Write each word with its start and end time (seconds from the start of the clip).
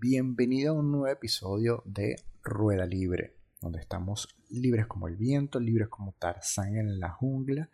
Bienvenido 0.00 0.72
a 0.72 0.78
un 0.80 0.90
nuevo 0.90 1.06
episodio 1.06 1.80
de 1.86 2.16
Rueda 2.42 2.86
Libre, 2.86 3.36
donde 3.60 3.78
estamos 3.78 4.28
libres 4.50 4.88
como 4.88 5.06
el 5.06 5.14
viento, 5.14 5.60
libres 5.60 5.88
como 5.88 6.16
Tarzán 6.18 6.76
en 6.76 6.98
la 6.98 7.10
jungla. 7.10 7.70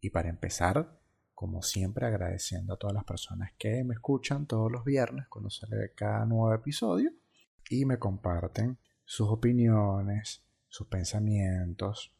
Y 0.00 0.10
para 0.10 0.28
empezar, 0.28 0.98
como 1.32 1.62
siempre, 1.62 2.06
agradeciendo 2.06 2.74
a 2.74 2.76
todas 2.76 2.92
las 2.92 3.04
personas 3.04 3.52
que 3.56 3.84
me 3.84 3.94
escuchan 3.94 4.46
todos 4.46 4.70
los 4.72 4.84
viernes 4.84 5.28
cuando 5.28 5.48
sale 5.48 5.92
cada 5.94 6.26
nuevo 6.26 6.52
episodio 6.52 7.12
y 7.70 7.84
me 7.84 8.00
comparten 8.00 8.78
sus 9.04 9.28
opiniones, 9.28 10.42
sus 10.66 10.88
pensamientos, 10.88 12.12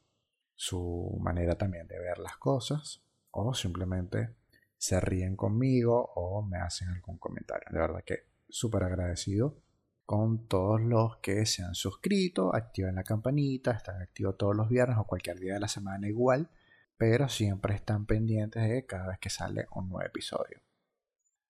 su 0.55 1.19
manera 1.21 1.59
también 1.59 1.89
de 1.89 1.99
ver 1.99 2.19
las 2.19 2.37
cosas 2.37 3.03
o 3.33 3.53
simplemente 3.53 4.37
se 4.77 5.01
ríen 5.01 5.35
conmigo 5.35 6.13
o 6.15 6.41
me 6.41 6.59
hacen 6.59 6.89
algún 6.91 7.19
comentario. 7.19 7.67
De 7.73 7.81
verdad 7.81 8.05
que 8.07 8.28
súper 8.49 8.85
agradecido 8.85 9.63
con 10.09 10.49
todos 10.49 10.81
los 10.81 11.19
que 11.19 11.45
se 11.45 11.63
han 11.63 11.75
suscrito, 11.75 12.55
activan 12.55 12.95
la 12.95 13.05
campanita, 13.05 13.73
están 13.73 14.01
activos 14.01 14.39
todos 14.39 14.57
los 14.57 14.69
viernes 14.69 14.97
o 14.99 15.05
cualquier 15.05 15.39
día 15.39 15.53
de 15.53 15.61
la 15.61 15.69
semana 15.69 16.09
igual, 16.09 16.49
pero 16.97 17.29
siempre 17.29 17.75
están 17.75 18.07
pendientes 18.07 18.67
de 18.67 18.87
cada 18.87 19.09
vez 19.09 19.19
que 19.19 19.29
sale 19.29 19.67
un 19.73 19.91
nuevo 19.91 20.07
episodio. 20.07 20.63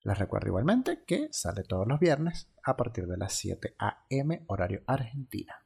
Les 0.02 0.18
recuerdo 0.18 0.48
igualmente 0.48 1.05
que 1.06 1.28
sale 1.30 1.62
todos 1.62 1.86
los 1.86 2.00
viernes 2.00 2.50
a 2.64 2.77
partir 2.77 3.06
de 3.06 3.16
las 3.16 3.34
7 3.34 3.77
a.m. 3.78 4.44
horario 4.48 4.83
Argentina. 4.86 5.64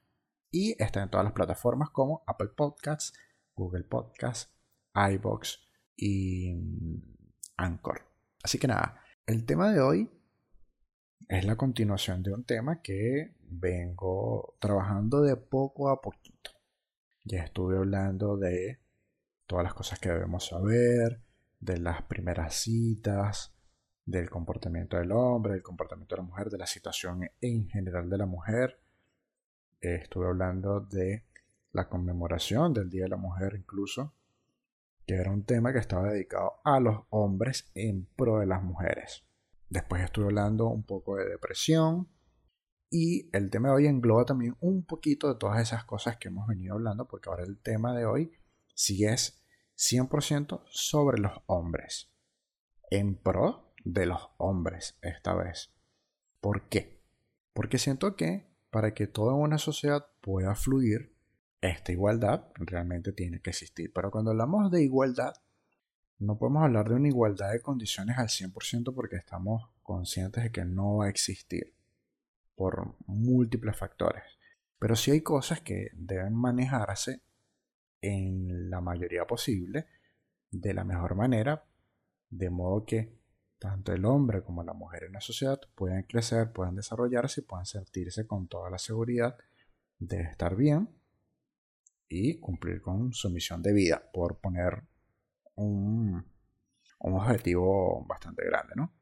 Y 0.50 0.76
está 0.82 1.02
en 1.02 1.08
todas 1.08 1.24
las 1.24 1.32
plataformas 1.32 1.88
como 1.90 2.22
Apple 2.26 2.50
Podcasts, 2.54 3.14
Google 3.54 3.84
Podcasts, 3.84 4.52
iBox 4.94 5.66
y 5.96 6.54
Anchor. 7.56 8.02
Así 8.42 8.58
que 8.58 8.68
nada, 8.68 9.02
el 9.26 9.46
tema 9.46 9.72
de 9.72 9.80
hoy 9.80 10.10
es 11.28 11.44
la 11.44 11.56
continuación 11.56 12.22
de 12.22 12.32
un 12.32 12.44
tema 12.44 12.80
que 12.82 13.34
vengo 13.48 14.56
trabajando 14.58 15.20
de 15.22 15.36
poco 15.36 15.90
a 15.90 16.00
poquito. 16.00 16.50
Ya 17.24 17.44
estuve 17.44 17.76
hablando 17.76 18.36
de 18.36 18.80
todas 19.46 19.64
las 19.64 19.74
cosas 19.74 19.98
que 19.98 20.10
debemos 20.10 20.46
saber, 20.46 21.20
de 21.60 21.78
las 21.78 22.02
primeras 22.02 22.54
citas, 22.54 23.54
del 24.04 24.28
comportamiento 24.28 24.96
del 24.96 25.12
hombre, 25.12 25.52
del 25.52 25.62
comportamiento 25.62 26.16
de 26.16 26.22
la 26.22 26.28
mujer, 26.28 26.50
de 26.50 26.58
la 26.58 26.66
situación 26.66 27.30
en 27.40 27.68
general 27.68 28.10
de 28.10 28.18
la 28.18 28.26
mujer. 28.26 28.80
Estuve 29.80 30.26
hablando 30.26 30.80
de 30.80 31.24
la 31.72 31.88
conmemoración 31.88 32.72
del 32.74 32.90
Día 32.90 33.04
de 33.04 33.10
la 33.10 33.16
Mujer 33.16 33.54
incluso, 33.56 34.14
que 35.06 35.14
era 35.14 35.30
un 35.30 35.44
tema 35.44 35.72
que 35.72 35.78
estaba 35.78 36.10
dedicado 36.10 36.60
a 36.64 36.80
los 36.80 37.04
hombres 37.10 37.70
en 37.74 38.06
pro 38.16 38.38
de 38.38 38.46
las 38.46 38.62
mujeres. 38.62 39.24
Después 39.72 40.02
estuve 40.02 40.26
hablando 40.26 40.66
un 40.66 40.82
poco 40.82 41.16
de 41.16 41.26
depresión 41.26 42.06
y 42.90 43.34
el 43.34 43.48
tema 43.48 43.68
de 43.68 43.74
hoy 43.76 43.86
engloba 43.86 44.26
también 44.26 44.54
un 44.60 44.84
poquito 44.84 45.32
de 45.32 45.38
todas 45.38 45.62
esas 45.62 45.86
cosas 45.86 46.18
que 46.18 46.28
hemos 46.28 46.46
venido 46.46 46.74
hablando, 46.74 47.08
porque 47.08 47.30
ahora 47.30 47.44
el 47.44 47.58
tema 47.58 47.96
de 47.96 48.04
hoy 48.04 48.32
sí 48.74 49.06
es 49.06 49.42
100% 49.78 50.62
sobre 50.66 51.22
los 51.22 51.32
hombres, 51.46 52.12
en 52.90 53.16
pro 53.16 53.72
de 53.82 54.04
los 54.04 54.28
hombres 54.36 54.98
esta 55.00 55.34
vez. 55.34 55.72
¿Por 56.42 56.68
qué? 56.68 57.02
Porque 57.54 57.78
siento 57.78 58.14
que 58.14 58.54
para 58.68 58.92
que 58.92 59.06
toda 59.06 59.32
una 59.32 59.56
sociedad 59.56 60.04
pueda 60.20 60.54
fluir, 60.54 61.16
esta 61.62 61.92
igualdad 61.92 62.48
realmente 62.56 63.12
tiene 63.12 63.40
que 63.40 63.48
existir. 63.48 63.90
Pero 63.94 64.10
cuando 64.10 64.32
hablamos 64.32 64.70
de 64.70 64.82
igualdad, 64.82 65.32
no 66.22 66.38
podemos 66.38 66.62
hablar 66.62 66.88
de 66.88 66.94
una 66.94 67.08
igualdad 67.08 67.50
de 67.50 67.60
condiciones 67.60 68.16
al 68.16 68.28
100% 68.28 68.94
porque 68.94 69.16
estamos 69.16 69.68
conscientes 69.82 70.44
de 70.44 70.52
que 70.52 70.64
no 70.64 70.98
va 70.98 71.06
a 71.06 71.08
existir 71.08 71.74
por 72.54 72.94
múltiples 73.06 73.76
factores. 73.76 74.22
Pero 74.78 74.94
sí 74.94 75.10
hay 75.10 75.22
cosas 75.22 75.60
que 75.60 75.88
deben 75.94 76.34
manejarse 76.34 77.22
en 78.00 78.70
la 78.70 78.80
mayoría 78.80 79.26
posible 79.26 79.86
de 80.52 80.74
la 80.74 80.84
mejor 80.84 81.16
manera, 81.16 81.64
de 82.30 82.50
modo 82.50 82.84
que 82.84 83.18
tanto 83.58 83.92
el 83.92 84.04
hombre 84.04 84.42
como 84.42 84.62
la 84.62 84.74
mujer 84.74 85.04
en 85.04 85.12
la 85.12 85.20
sociedad 85.20 85.60
puedan 85.74 86.04
crecer, 86.04 86.52
puedan 86.52 86.76
desarrollarse 86.76 87.40
y 87.40 87.44
puedan 87.44 87.66
sentirse 87.66 88.26
con 88.28 88.46
toda 88.46 88.70
la 88.70 88.78
seguridad 88.78 89.36
de 89.98 90.20
estar 90.22 90.54
bien 90.54 90.88
y 92.08 92.38
cumplir 92.38 92.80
con 92.80 93.12
su 93.12 93.28
misión 93.30 93.62
de 93.62 93.72
vida, 93.72 94.10
por 94.12 94.38
poner 94.38 94.84
un, 95.56 96.24
objetivo 96.98 98.04
bastante 98.06 98.44
grande, 98.44 98.74
¿no? 98.76 98.92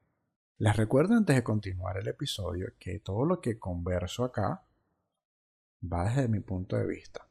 Les 0.59 0.77
recuerdo 0.77 1.15
antes 1.15 1.37
de 1.37 1.43
continuar 1.43 1.97
el 1.97 2.09
episodio 2.09 2.75
que 2.79 3.01
todo 3.01 3.25
lo 3.25 3.41
que 3.41 3.59
converso 3.59 4.25
acá 4.25 4.63
va 5.83 6.05
desde 6.05 6.29
mi 6.29 6.41
punto 6.41 6.77
de 6.77 6.87
vista. 6.87 7.27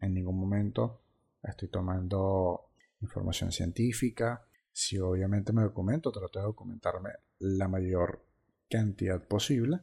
En 0.00 0.14
ningún 0.14 0.38
momento 0.38 1.02
estoy 1.42 1.68
tomando 1.68 2.70
información 3.00 3.50
científica. 3.50 4.46
Si 4.72 4.98
obviamente 4.98 5.52
me 5.52 5.62
documento, 5.62 6.12
trato 6.12 6.38
de 6.38 6.44
documentarme 6.44 7.10
la 7.40 7.66
mayor 7.66 8.24
cantidad 8.70 9.20
posible. 9.26 9.80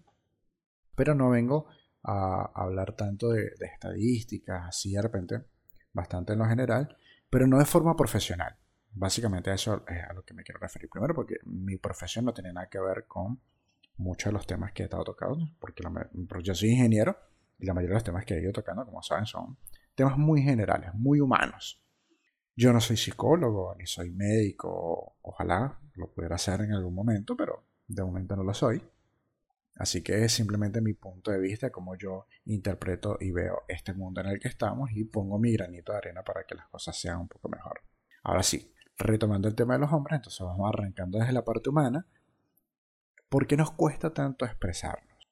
Pero 0.96 1.16
no 1.16 1.30
vengo 1.30 1.68
a 2.04 2.52
hablar 2.54 2.96
tanto 2.96 3.30
de, 3.30 3.52
estadísticas, 3.60 4.68
así 4.68 4.94
de 4.94 5.02
repente, 5.02 5.44
bastante 5.92 6.34
en 6.34 6.40
lo 6.40 6.46
general, 6.46 6.96
pero 7.30 7.48
no 7.48 7.58
de 7.58 7.66
forma 7.66 7.96
profesional. 7.96 8.58
Básicamente 8.98 9.54
eso 9.54 9.84
es 9.88 10.04
a 10.04 10.14
lo 10.14 10.24
que 10.24 10.34
me 10.34 10.44
quiero 10.44 10.60
referir. 10.60 10.90
Primero 10.90 11.14
porque 11.14 11.36
mi 11.44 11.78
profesión 11.78 12.26
no 12.26 12.34
tiene 12.34 12.54
nada 12.54 12.70
que 12.70 12.80
ver 12.80 13.06
con 13.06 13.42
muchos 13.98 14.32
de 14.32 14.34
los 14.34 14.48
temas 14.48 14.72
que 14.72 14.84
he 14.84 14.86
estado 14.86 15.04
tocando, 15.04 15.50
porque 15.60 15.84
yo 16.42 16.56
soy 16.56 16.70
ingeniero 16.70 17.18
y 17.60 17.66
la 17.66 17.74
mayoría 17.74 17.94
de 17.94 17.96
los 17.96 18.04
temas 18.04 18.26
que 18.26 18.36
he 18.36 18.42
ido 18.42 18.54
tocando, 18.54 18.86
como 18.86 19.04
saben, 19.04 19.26
son 19.26 19.58
temas 19.96 20.18
muy 20.18 20.42
generales, 20.42 20.94
muy 20.94 21.20
humanos. 21.20 21.82
Yo 22.56 22.72
no 22.72 22.80
soy 22.80 22.96
psicólogo 22.96 23.76
ni 23.76 23.86
soy 23.86 24.12
médico, 24.12 25.18
ojalá 25.22 25.78
lo 25.96 26.12
pudiera 26.14 26.36
hacer 26.36 26.62
en 26.62 26.72
algún 26.72 26.96
momento, 26.96 27.36
pero 27.36 27.66
de 27.88 28.02
momento 28.02 28.38
no 28.38 28.44
lo 28.44 28.54
soy. 28.54 28.82
Así 29.78 30.02
que 30.02 30.24
es 30.24 30.32
simplemente 30.32 30.80
mi 30.80 30.94
punto 30.94 31.32
de 31.32 31.40
vista, 31.40 31.70
como 31.70 31.98
yo 31.98 32.28
interpreto 32.46 33.18
y 33.20 33.32
veo 33.32 33.64
este 33.68 33.94
mundo 33.94 34.22
en 34.22 34.28
el 34.28 34.40
que 34.40 34.48
estamos 34.48 34.90
y 34.94 35.04
pongo 35.04 35.38
mi 35.38 35.52
granito 35.52 35.92
de 35.92 35.98
arena 35.98 36.24
para 36.24 36.46
que 36.46 36.56
las 36.56 36.70
cosas 36.70 36.98
sean 36.98 37.20
un 37.20 37.28
poco 37.28 37.50
mejor. 37.50 37.82
Ahora 38.24 38.42
sí, 38.42 38.72
retomando 38.98 39.48
el 39.48 39.56
tema 39.56 39.74
de 39.74 39.82
los 39.82 39.92
hombres, 39.92 40.18
entonces 40.18 40.46
vamos 40.46 40.70
arrancando 40.74 41.20
desde 41.20 41.34
la 41.34 41.46
parte 41.46 41.70
humana. 41.70 42.06
¿Por 43.30 43.48
qué 43.48 43.58
nos 43.58 43.72
cuesta 43.72 44.14
tanto 44.14 44.46
expresarnos? 44.46 45.28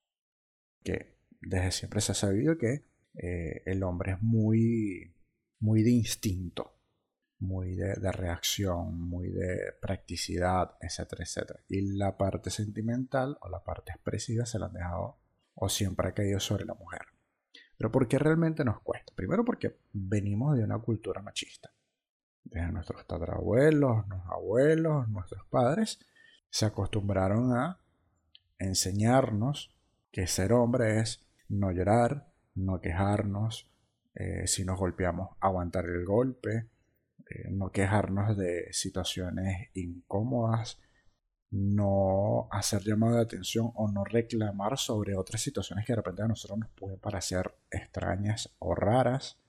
Que 0.84 1.16
desde 1.42 1.72
siempre 1.72 2.02
se 2.02 2.12
ha 2.12 2.16
sabido 2.16 2.58
que 2.58 2.86
eh, 3.16 3.62
el 3.66 3.84
hombre 3.84 4.14
es 4.14 4.22
muy, 4.22 5.14
muy 5.60 5.84
de 5.84 5.92
instinto 5.92 6.74
muy 7.44 7.76
de, 7.76 8.12
reacción, 8.12 9.00
muy 9.00 9.30
de 9.30 9.74
practicidad, 9.82 10.76
etcétera, 10.80 11.24
etcétera. 11.24 11.60
Y 11.68 11.98
la 11.98 12.18
parte 12.18 12.50
sentimental 12.50 13.38
o 13.42 13.50
la 13.50 13.64
parte 13.64 13.92
expresiva 13.92 14.46
se 14.46 14.58
la 14.58 14.68
han 14.68 14.74
dejado 14.74 15.18
o 15.56 15.70
siempre 15.70 16.08
ha 16.08 16.14
caído 16.14 16.40
sobre 16.40 16.66
la 16.66 16.74
mujer. 16.74 17.02
Pero 17.78 17.92
¿por 17.92 18.08
qué 18.08 18.18
realmente 18.18 18.64
nos 18.64 18.82
cuesta? 18.82 19.14
Primero 19.14 19.44
porque 19.44 19.78
venimos 19.92 20.58
de 20.58 20.64
una 20.64 20.80
cultura 20.80 21.22
machista. 21.22 21.73
Desde 22.44 22.72
nuestros 22.72 23.06
tatarabuelos, 23.08 24.08
nuestros 24.08 24.32
abuelos, 24.32 25.08
nuestros 25.10 25.46
padres, 25.48 26.00
se 26.50 26.66
acostumbraron 26.66 27.54
a 27.54 27.80
enseñarnos 28.60 29.76
que 30.12 30.28
ser 30.28 30.54
hombre 30.54 31.00
es 31.00 31.26
no 31.50 31.72
llorar, 31.72 32.32
no 32.56 32.80
quejarnos, 32.82 33.70
eh, 34.16 34.48
si 34.48 34.64
nos 34.64 34.78
golpeamos, 34.78 35.30
aguantar 35.40 35.86
el 35.86 36.06
golpe, 36.06 36.70
eh, 37.30 37.50
no 37.50 37.72
quejarnos 37.72 38.38
de 38.38 38.72
situaciones 38.72 39.70
incómodas, 39.74 40.80
no 41.50 42.48
hacer 42.52 42.82
llamado 42.84 43.16
de 43.16 43.22
atención 43.22 43.72
o 43.76 43.88
no 43.92 44.04
reclamar 44.04 44.78
sobre 44.78 45.16
otras 45.16 45.42
situaciones 45.42 45.86
que 45.86 45.94
de 45.94 45.98
repente 45.98 46.24
a 46.24 46.28
nosotros 46.28 46.60
nos 46.60 46.70
pueden 46.72 47.00
parecer 47.00 47.54
extrañas 47.70 48.54
o 48.60 48.76
raras, 48.76 49.40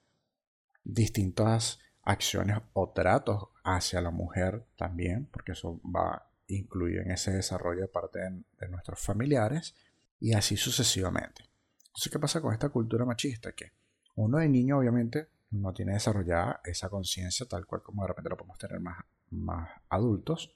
distintas 0.84 1.78
acciones 2.04 2.58
o 2.72 2.90
tratos 2.90 3.48
hacia 3.62 4.00
la 4.00 4.10
mujer 4.10 4.64
también, 4.76 5.26
porque 5.26 5.52
eso 5.52 5.80
va 5.84 6.30
incluido 6.46 7.02
en 7.02 7.10
ese 7.10 7.32
desarrollo 7.32 7.82
de 7.82 7.88
parte 7.88 8.18
de, 8.18 8.42
de 8.58 8.68
nuestros 8.68 9.00
familiares 9.00 9.74
y 10.20 10.34
así 10.34 10.56
sucesivamente. 10.56 11.44
Entonces, 11.86 12.12
¿qué 12.12 12.18
pasa 12.18 12.40
con 12.40 12.52
esta 12.52 12.68
cultura 12.68 13.04
machista? 13.04 13.52
Que 13.52 13.72
uno 14.16 14.38
de 14.38 14.48
niño 14.48 14.78
obviamente 14.78 15.28
no 15.50 15.72
tiene 15.72 15.92
desarrollada 15.92 16.60
esa 16.64 16.88
conciencia 16.88 17.46
tal 17.46 17.66
cual 17.66 17.82
como 17.82 18.02
de 18.02 18.08
repente 18.08 18.30
lo 18.30 18.36
podemos 18.36 18.58
tener 18.58 18.80
más, 18.80 19.04
más 19.30 19.70
adultos. 19.88 20.54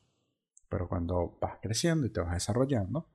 Pero 0.69 0.89
cuando 0.89 1.39
vas 1.41 1.59
creciendo 1.63 2.07
y 2.07 2.11
te 2.11 2.21
vas 2.21 2.35
desarrollando, 2.35 3.09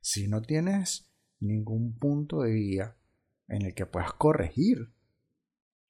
si 0.00 0.28
no 0.28 0.42
tienes 0.42 1.08
ningún 1.40 1.98
punto 1.98 2.42
de 2.42 2.52
guía 2.52 2.96
en 3.48 3.62
el 3.62 3.74
que 3.74 3.86
puedas 3.86 4.12
corregir 4.12 4.92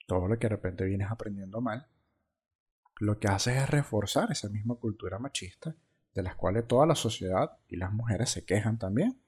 todo 0.09 0.27
lo 0.27 0.39
que 0.39 0.47
de 0.47 0.57
repente 0.57 0.85
vienes 0.85 1.11
aprendiendo 1.11 1.61
mal, 1.61 1.87
lo 2.99 3.21
que 3.21 3.29
haces 3.29 3.59
es 3.59 3.69
reforzar 3.69 4.33
esa 4.33 4.49
misma 4.49 4.75
cultura 4.77 5.19
machista 5.19 5.77
de 6.15 6.23
las 6.23 6.35
cuales 6.35 6.67
toda 6.67 6.87
la 6.87 6.95
sociedad 6.95 7.59
y 7.69 7.77
las 7.77 7.93
mujeres 7.93 8.31
se 8.31 8.47
quejan 8.47 8.79
también. 8.79 9.21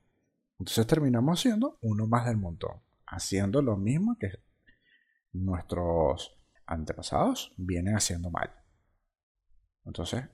Entonces 0.58 0.86
terminamos 0.86 1.38
siendo 1.38 1.78
uno 1.82 2.06
más 2.06 2.26
del 2.26 2.38
montón, 2.38 2.80
haciendo 3.06 3.60
lo 3.60 3.76
mismo 3.76 4.16
que 4.18 4.30
nuestros 5.32 6.38
antepasados 6.64 7.52
vienen 7.58 7.94
haciendo 7.94 8.30
mal. 8.30 8.50
Entonces, 9.84 10.24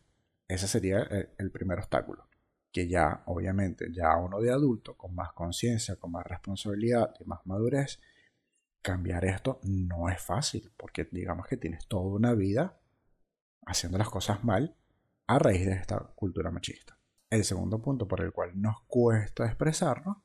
ese 0.47 0.69
sería 0.69 1.01
el, 1.39 1.51
primer 1.51 1.79
obstáculo. 1.79 2.29
Que 2.71 2.87
ya, 2.87 3.25
obviamente, 3.27 3.93
ya 3.93 4.17
uno 4.17 4.41
de 4.41 4.53
adulto, 4.53 4.97
con 4.97 5.13
más 5.13 5.33
conciencia, 5.33 5.97
con 5.97 6.13
más 6.13 6.25
responsabilidad 6.25 7.15
y 7.19 7.25
más 7.25 7.45
madurez, 7.47 8.01
cambiar 8.87 9.25
esto 9.25 9.59
no 9.65 10.09
es 10.09 10.23
fácil, 10.23 10.71
porque 10.77 11.09
digamos 11.11 11.49
que 11.49 11.57
tienes 11.57 11.89
toda 11.89 12.07
una 12.15 12.35
vida 12.35 12.79
haciendo 13.67 13.99
las 13.99 14.09
cosas 14.09 14.45
mal 14.45 14.77
a 15.27 15.41
raíz 15.41 15.67
de 15.67 15.73
esta 15.73 15.99
cultura 16.15 16.53
machista. 16.53 16.97
El 17.29 17.43
segundo 17.43 17.83
punto 17.83 18.07
por 18.07 18.21
el 18.21 18.31
cual 18.31 18.53
nos 18.55 18.83
cuesta 18.87 19.45
expresarnos 19.45 20.19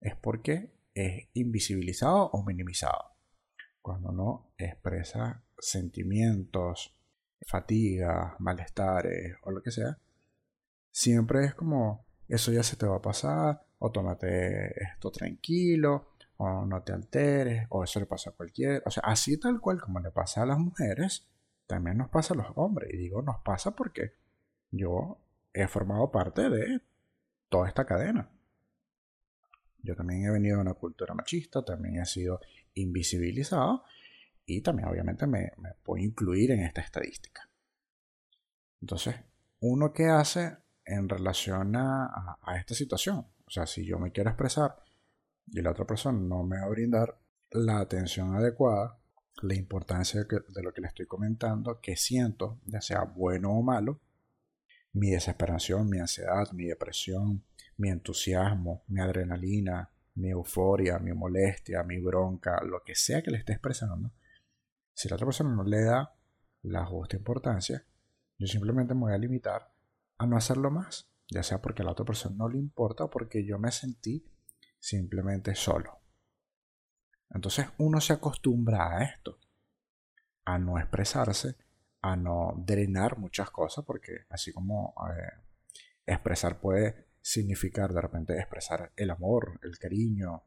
es 0.00 0.14
porque 0.14 0.72
es 0.94 1.28
invisibilizado 1.34 2.30
o 2.30 2.44
minimizado. 2.44 3.16
Cuando 3.82 4.10
uno 4.10 4.52
expresa 4.56 5.42
sentimientos, 5.58 6.96
fatiga, 7.48 8.36
malestares 8.38 9.38
o 9.42 9.50
lo 9.50 9.60
que 9.60 9.72
sea, 9.72 9.98
siempre 10.92 11.46
es 11.46 11.54
como, 11.54 12.06
eso 12.28 12.52
ya 12.52 12.62
se 12.62 12.76
te 12.76 12.86
va 12.86 12.98
a 12.98 13.02
pasar, 13.02 13.66
o 13.80 13.90
tómate 13.90 14.68
esto 14.84 15.10
tranquilo, 15.10 16.14
o 16.38 16.64
no 16.64 16.82
te 16.82 16.92
alteres, 16.92 17.66
o 17.68 17.84
eso 17.84 18.00
le 18.00 18.06
pasa 18.06 18.30
a 18.30 18.32
cualquiera. 18.32 18.82
O 18.86 18.90
sea, 18.90 19.02
así 19.06 19.38
tal 19.38 19.60
cual 19.60 19.80
como 19.80 20.00
le 20.00 20.10
pasa 20.10 20.42
a 20.42 20.46
las 20.46 20.58
mujeres, 20.58 21.28
también 21.66 21.98
nos 21.98 22.08
pasa 22.08 22.34
a 22.34 22.36
los 22.36 22.46
hombres. 22.56 22.92
Y 22.92 22.96
digo, 22.96 23.22
nos 23.22 23.38
pasa 23.44 23.72
porque 23.72 24.12
yo 24.70 25.20
he 25.52 25.68
formado 25.68 26.10
parte 26.10 26.48
de 26.48 26.80
toda 27.48 27.68
esta 27.68 27.84
cadena. 27.84 28.30
Yo 29.82 29.94
también 29.94 30.24
he 30.24 30.30
venido 30.30 30.56
de 30.56 30.62
una 30.62 30.74
cultura 30.74 31.14
machista, 31.14 31.64
también 31.64 32.00
he 32.00 32.06
sido 32.06 32.40
invisibilizado 32.74 33.84
y 34.44 34.60
también 34.62 34.88
obviamente 34.88 35.26
me, 35.26 35.52
puedo 35.82 36.02
incluir 36.02 36.50
en 36.52 36.60
esta 36.60 36.80
estadística. 36.80 37.48
Entonces, 38.80 39.16
uno 39.60 39.92
que 39.92 40.06
hace 40.06 40.56
en 40.84 41.08
relación 41.08 41.76
a, 41.76 42.38
esta 42.56 42.74
situación, 42.74 43.26
o 43.46 43.50
sea, 43.50 43.66
si 43.66 43.84
yo 43.84 43.98
me 43.98 44.10
quiero 44.12 44.30
expresar 44.30 44.76
y 45.52 45.62
la 45.62 45.70
otra 45.70 45.86
persona 45.86 46.18
no 46.18 46.42
me 46.42 46.58
va 46.58 46.66
a 46.66 46.68
brindar 46.68 47.18
la 47.50 47.80
atención 47.80 48.34
adecuada, 48.34 48.98
la 49.42 49.54
importancia 49.54 50.24
de, 50.24 50.62
lo 50.62 50.72
que 50.72 50.80
le 50.80 50.88
estoy 50.88 51.06
comentando, 51.06 51.80
que 51.80 51.96
siento, 51.96 52.60
ya 52.64 52.80
sea 52.80 53.04
bueno 53.04 53.52
o 53.52 53.62
malo, 53.62 54.00
mi 54.92 55.10
desesperación, 55.10 55.88
mi 55.88 55.98
ansiedad, 55.98 56.50
mi 56.52 56.64
depresión, 56.64 57.44
mi 57.76 57.88
entusiasmo, 57.90 58.84
mi 58.88 59.00
adrenalina, 59.00 59.90
mi 60.14 60.30
euforia, 60.30 60.98
mi 60.98 61.12
molestia, 61.12 61.82
mi 61.84 62.00
bronca, 62.00 62.60
lo 62.64 62.82
que 62.82 62.94
sea 62.94 63.22
que 63.22 63.30
le 63.30 63.38
esté 63.38 63.52
expresando, 63.52 64.12
si 64.92 65.08
la 65.08 65.14
otra 65.14 65.26
persona 65.26 65.54
no 65.54 65.62
le 65.62 65.84
da 65.84 66.12
la 66.62 66.84
justa 66.84 67.16
importancia, 67.16 67.84
yo 68.36 68.46
simplemente 68.46 68.94
me 68.94 69.02
voy 69.02 69.12
a 69.12 69.18
limitar 69.18 69.72
a 70.18 70.26
no 70.26 70.36
hacerlo 70.36 70.70
más, 70.70 71.08
ya 71.30 71.42
sea 71.44 71.62
porque 71.62 71.82
a 71.82 71.84
la 71.84 71.92
otra 71.92 72.04
persona 72.04 72.34
no 72.36 72.48
le 72.48 72.58
importa 72.58 73.04
o 73.04 73.10
porque 73.10 73.44
yo 73.44 73.58
me 73.58 73.70
sentí 73.70 74.26
simplemente 74.78 75.54
solo. 75.54 75.98
Entonces 77.30 77.66
uno 77.78 78.00
se 78.00 78.14
acostumbra 78.14 78.96
a 78.96 79.04
esto, 79.04 79.38
a 80.44 80.58
no 80.58 80.78
expresarse, 80.78 81.56
a 82.00 82.16
no 82.16 82.54
drenar 82.56 83.18
muchas 83.18 83.50
cosas, 83.50 83.84
porque 83.84 84.24
así 84.30 84.52
como 84.52 84.94
eh, 85.10 85.42
expresar 86.06 86.60
puede 86.60 87.08
significar 87.20 87.92
de 87.92 88.00
repente 88.00 88.38
expresar 88.38 88.92
el 88.96 89.10
amor, 89.10 89.60
el 89.62 89.78
cariño, 89.78 90.44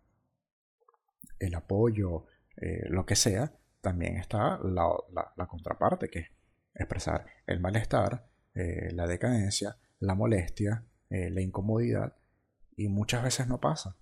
el 1.37 1.53
apoyo, 1.53 2.25
eh, 2.55 2.87
lo 2.89 3.05
que 3.05 3.15
sea, 3.15 3.53
también 3.81 4.17
está 4.17 4.59
la, 4.63 5.47
contraparte, 5.47 6.09
que 6.09 6.19
es 6.19 6.27
expresar 6.73 7.25
el 7.45 7.59
malestar, 7.59 8.27
eh, 8.53 8.91
la 8.93 9.05
decadencia, 9.07 9.77
la 9.99 10.15
molestia, 10.15 10.85
la 11.09 11.41
incomodidad, 11.41 12.15
y 12.77 12.87
muchas 12.87 13.21
veces 13.21 13.45
no 13.45 13.59
pasa. 13.59 13.97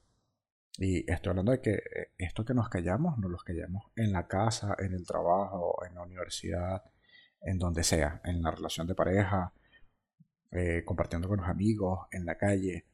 Y 0.78 1.10
estoy 1.12 1.32
hablando 1.32 1.52
de 1.52 1.62
que 1.62 1.74
eh, 1.74 2.14
esto 2.18 2.46
que 2.46 2.54
nos 2.54 2.70
callamos, 2.70 3.18
nos 3.18 3.32
los 3.32 3.44
callamos 3.44 3.92
en 3.96 4.12
la 4.12 4.28
casa, 4.28 4.76
en 4.80 4.94
el 4.94 5.06
trabajo, 5.06 5.86
en 5.86 5.96
la 5.96 6.04
universidad, 6.04 6.84
en 7.42 7.58
donde 7.58 7.84
sea, 7.84 8.22
en 8.24 8.42
la 8.42 8.52
relación 8.52 8.88
de 8.88 8.96
pareja, 8.96 9.54
compartiendo 10.84 11.28
con 11.28 11.38
los 11.38 11.48
amigos, 11.48 12.08
en 12.12 12.26
la 12.26 12.36
calle. 12.36 12.88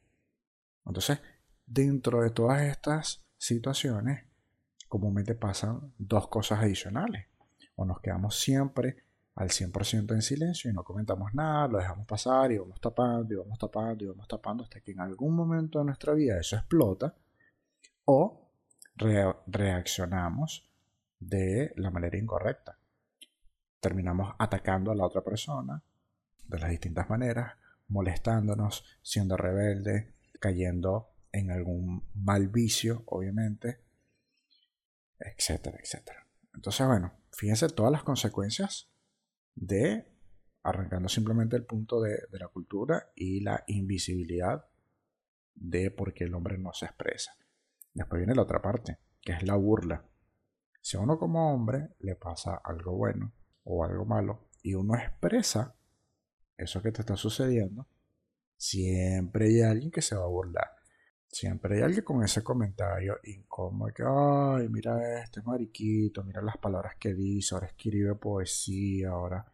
Entonces, 0.85 1.19
dentro 1.65 2.21
de 2.21 2.29
todas 2.31 2.61
estas 2.61 3.25
situaciones, 3.37 4.25
comúnmente 4.87 5.35
pasan 5.35 5.93
dos 5.97 6.27
cosas 6.27 6.59
adicionales. 6.59 7.27
O 7.75 7.85
nos 7.85 7.99
quedamos 7.99 8.39
siempre 8.39 9.03
al 9.35 9.49
100% 9.49 10.13
en 10.13 10.21
silencio 10.21 10.71
y 10.71 10.73
no 10.73 10.83
comentamos 10.83 11.33
nada, 11.33 11.67
lo 11.67 11.77
dejamos 11.79 12.07
pasar 12.07 12.51
y 12.53 12.57
vamos 12.57 12.79
tapando 12.79 13.33
y 13.33 13.37
vamos 13.37 13.59
tapando 13.59 14.03
y 14.05 14.07
vamos 14.07 14.27
tapando 14.27 14.63
hasta 14.63 14.79
que 14.79 14.91
en 14.91 15.01
algún 15.01 15.35
momento 15.35 15.79
de 15.79 15.85
nuestra 15.85 16.13
vida 16.13 16.39
eso 16.39 16.55
explota. 16.55 17.13
O 18.05 18.49
reaccionamos 19.47 20.69
de 21.19 21.73
la 21.75 21.91
manera 21.91 22.17
incorrecta. 22.17 22.77
Terminamos 23.79 24.35
atacando 24.39 24.91
a 24.91 24.95
la 24.95 25.05
otra 25.05 25.21
persona 25.21 25.81
de 26.47 26.59
las 26.59 26.69
distintas 26.69 27.09
maneras, 27.09 27.53
molestándonos, 27.87 28.85
siendo 29.01 29.37
rebelde, 29.37 30.13
cayendo 30.39 31.09
en 31.31 31.51
algún 31.51 32.03
mal 32.13 32.47
vicio, 32.47 33.03
obviamente, 33.07 33.79
etcétera, 35.19 35.77
etcétera. 35.81 36.25
Entonces, 36.53 36.87
bueno, 36.87 37.13
fíjense 37.31 37.67
todas 37.69 37.91
las 37.91 38.03
consecuencias 38.03 38.89
de, 39.55 40.07
arrancando 40.63 41.09
simplemente 41.09 41.55
el 41.55 41.65
punto 41.65 42.01
de, 42.01 42.19
la 42.31 42.47
cultura 42.47 43.11
y 43.15 43.41
la 43.41 43.63
invisibilidad 43.67 44.65
de 45.55 45.91
por 45.91 46.13
qué 46.13 46.25
el 46.25 46.33
hombre 46.33 46.57
no 46.57 46.73
se 46.73 46.85
expresa. 46.85 47.35
Después 47.95 48.19
viene 48.19 48.35
la 48.35 48.41
otra 48.41 48.61
parte, 48.61 48.99
que 49.21 49.31
es 49.31 49.43
la 49.43 49.55
burla. 49.55 50.05
Si 50.81 50.97
a 50.97 50.99
uno 50.99 51.17
como 51.17 51.53
hombre 51.53 51.95
le 51.99 52.15
pasa 52.15 52.61
algo 52.63 52.91
bueno 52.91 53.33
o 53.63 53.85
algo 53.85 54.05
malo 54.05 54.49
y 54.61 54.75
uno 54.75 54.95
expresa 54.95 55.75
eso 56.57 56.81
que 56.81 56.91
te 56.91 57.01
está 57.01 57.15
sucediendo, 57.15 57.87
siempre 58.57 59.45
hay 59.45 59.61
alguien 59.61 59.91
que 59.91 60.01
se 60.01 60.15
va 60.15 60.25
a 60.25 60.27
burlar. 60.27 60.69
Siempre 61.25 61.77
hay 61.77 61.83
alguien 61.83 62.03
con 62.03 62.21
ese 62.23 62.43
comentario 62.43 63.17
incómodo 63.23 63.93
que, 63.93 64.03
ay, 64.05 64.67
mira 64.69 65.21
este 65.23 65.41
mariquito, 65.41 66.23
mira 66.23 66.41
las 66.41 66.57
palabras 66.57 66.95
que 66.99 67.13
dice, 67.13 67.55
ahora 67.55 67.67
escribe 67.67 68.15
poesía, 68.15 69.09
ahora, 69.09 69.45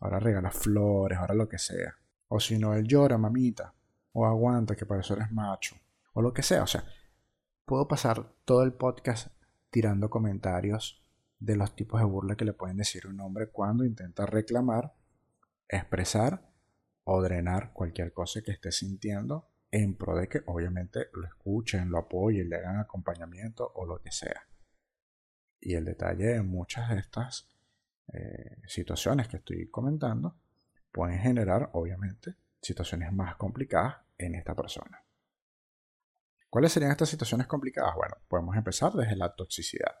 ahora 0.00 0.18
regala 0.18 0.50
flores, 0.50 1.18
ahora 1.18 1.34
lo 1.34 1.48
que 1.48 1.58
sea. 1.58 1.94
O 2.28 2.40
si 2.40 2.58
no, 2.58 2.74
él 2.74 2.86
llora, 2.86 3.18
mamita, 3.18 3.72
o 4.12 4.26
aguanta, 4.26 4.74
que 4.74 4.84
para 4.84 5.00
eso 5.00 5.14
eres 5.14 5.30
macho, 5.30 5.76
o 6.12 6.22
lo 6.22 6.32
que 6.32 6.42
sea. 6.42 6.64
O 6.64 6.66
sea, 6.66 6.84
puedo 7.64 7.88
pasar 7.88 8.32
todo 8.44 8.62
el 8.62 8.72
podcast 8.72 9.28
tirando 9.70 10.10
comentarios 10.10 11.02
de 11.38 11.56
los 11.56 11.74
tipos 11.74 12.00
de 12.00 12.06
burla 12.06 12.36
que 12.36 12.44
le 12.44 12.52
pueden 12.52 12.76
decir 12.76 13.06
un 13.06 13.20
hombre 13.20 13.48
cuando 13.48 13.84
intenta 13.84 14.26
reclamar, 14.26 14.94
expresar 15.68 16.50
o 17.04 17.22
drenar 17.22 17.72
cualquier 17.72 18.12
cosa 18.12 18.42
que 18.42 18.52
esté 18.52 18.70
sintiendo 18.70 19.48
en 19.70 19.96
pro 19.96 20.14
de 20.16 20.28
que 20.28 20.42
obviamente 20.46 21.08
lo 21.12 21.26
escuchen, 21.26 21.90
lo 21.90 21.98
apoyen, 21.98 22.48
le 22.48 22.56
hagan 22.56 22.78
acompañamiento 22.78 23.72
o 23.74 23.86
lo 23.86 24.00
que 24.00 24.12
sea. 24.12 24.46
Y 25.60 25.74
el 25.74 25.84
detalle 25.84 26.26
de 26.26 26.42
muchas 26.42 26.90
de 26.90 26.98
estas 26.98 27.48
eh, 28.12 28.58
situaciones 28.68 29.28
que 29.28 29.38
estoy 29.38 29.68
comentando 29.68 30.36
pueden 30.92 31.18
generar 31.18 31.70
obviamente 31.72 32.36
situaciones 32.60 33.12
más 33.12 33.36
complicadas 33.36 33.96
en 34.16 34.34
esta 34.34 34.54
persona. 34.54 35.03
¿Cuáles 36.54 36.70
serían 36.70 36.92
estas 36.92 37.08
situaciones 37.08 37.48
complicadas? 37.48 37.96
Bueno, 37.96 38.14
podemos 38.28 38.54
empezar 38.54 38.92
desde 38.92 39.16
la 39.16 39.34
toxicidad. 39.34 39.92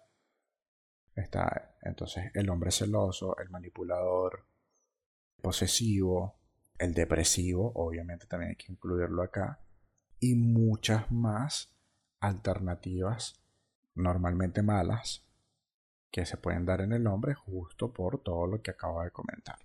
Está 1.16 1.74
entonces 1.82 2.30
el 2.32 2.48
hombre 2.48 2.70
celoso, 2.70 3.36
el 3.38 3.50
manipulador, 3.50 4.46
posesivo, 5.42 6.38
el 6.78 6.94
depresivo, 6.94 7.72
obviamente 7.74 8.26
también 8.26 8.50
hay 8.50 8.56
que 8.56 8.70
incluirlo 8.70 9.24
acá, 9.24 9.66
y 10.20 10.36
muchas 10.36 11.10
más 11.10 11.74
alternativas 12.20 13.42
normalmente 13.96 14.62
malas 14.62 15.28
que 16.12 16.24
se 16.24 16.36
pueden 16.36 16.66
dar 16.66 16.82
en 16.82 16.92
el 16.92 17.08
hombre 17.08 17.34
justo 17.34 17.92
por 17.92 18.22
todo 18.22 18.46
lo 18.46 18.62
que 18.62 18.70
acabo 18.70 19.02
de 19.02 19.10
comentar. 19.10 19.58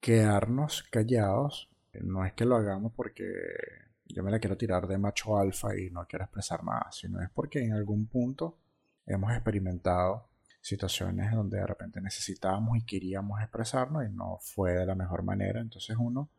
Quedarnos 0.00 0.82
callados 0.90 1.70
no 1.92 2.24
es 2.26 2.32
que 2.32 2.46
lo 2.46 2.56
hagamos 2.56 2.94
porque 2.96 3.89
yo 4.14 4.22
me 4.22 4.30
la 4.30 4.38
quiero 4.38 4.56
tirar 4.56 4.86
de 4.86 4.98
macho 4.98 5.38
alfa 5.38 5.76
y 5.76 5.90
no 5.90 6.06
quiero 6.06 6.24
expresar 6.24 6.64
nada, 6.64 6.90
sino 6.92 7.20
es 7.22 7.30
porque 7.30 7.64
en 7.64 7.72
algún 7.72 8.06
punto 8.06 8.58
hemos 9.06 9.32
experimentado 9.32 10.28
situaciones 10.60 11.32
donde 11.32 11.58
de 11.58 11.66
repente 11.66 12.00
necesitábamos 12.00 12.78
y 12.78 12.84
queríamos 12.84 13.40
expresarnos 13.40 14.04
y 14.04 14.10
no 14.10 14.38
fue 14.40 14.72
de 14.72 14.86
la 14.86 14.94
mejor 14.94 15.22
manera, 15.22 15.60
entonces 15.60 15.96
uno 15.98 16.30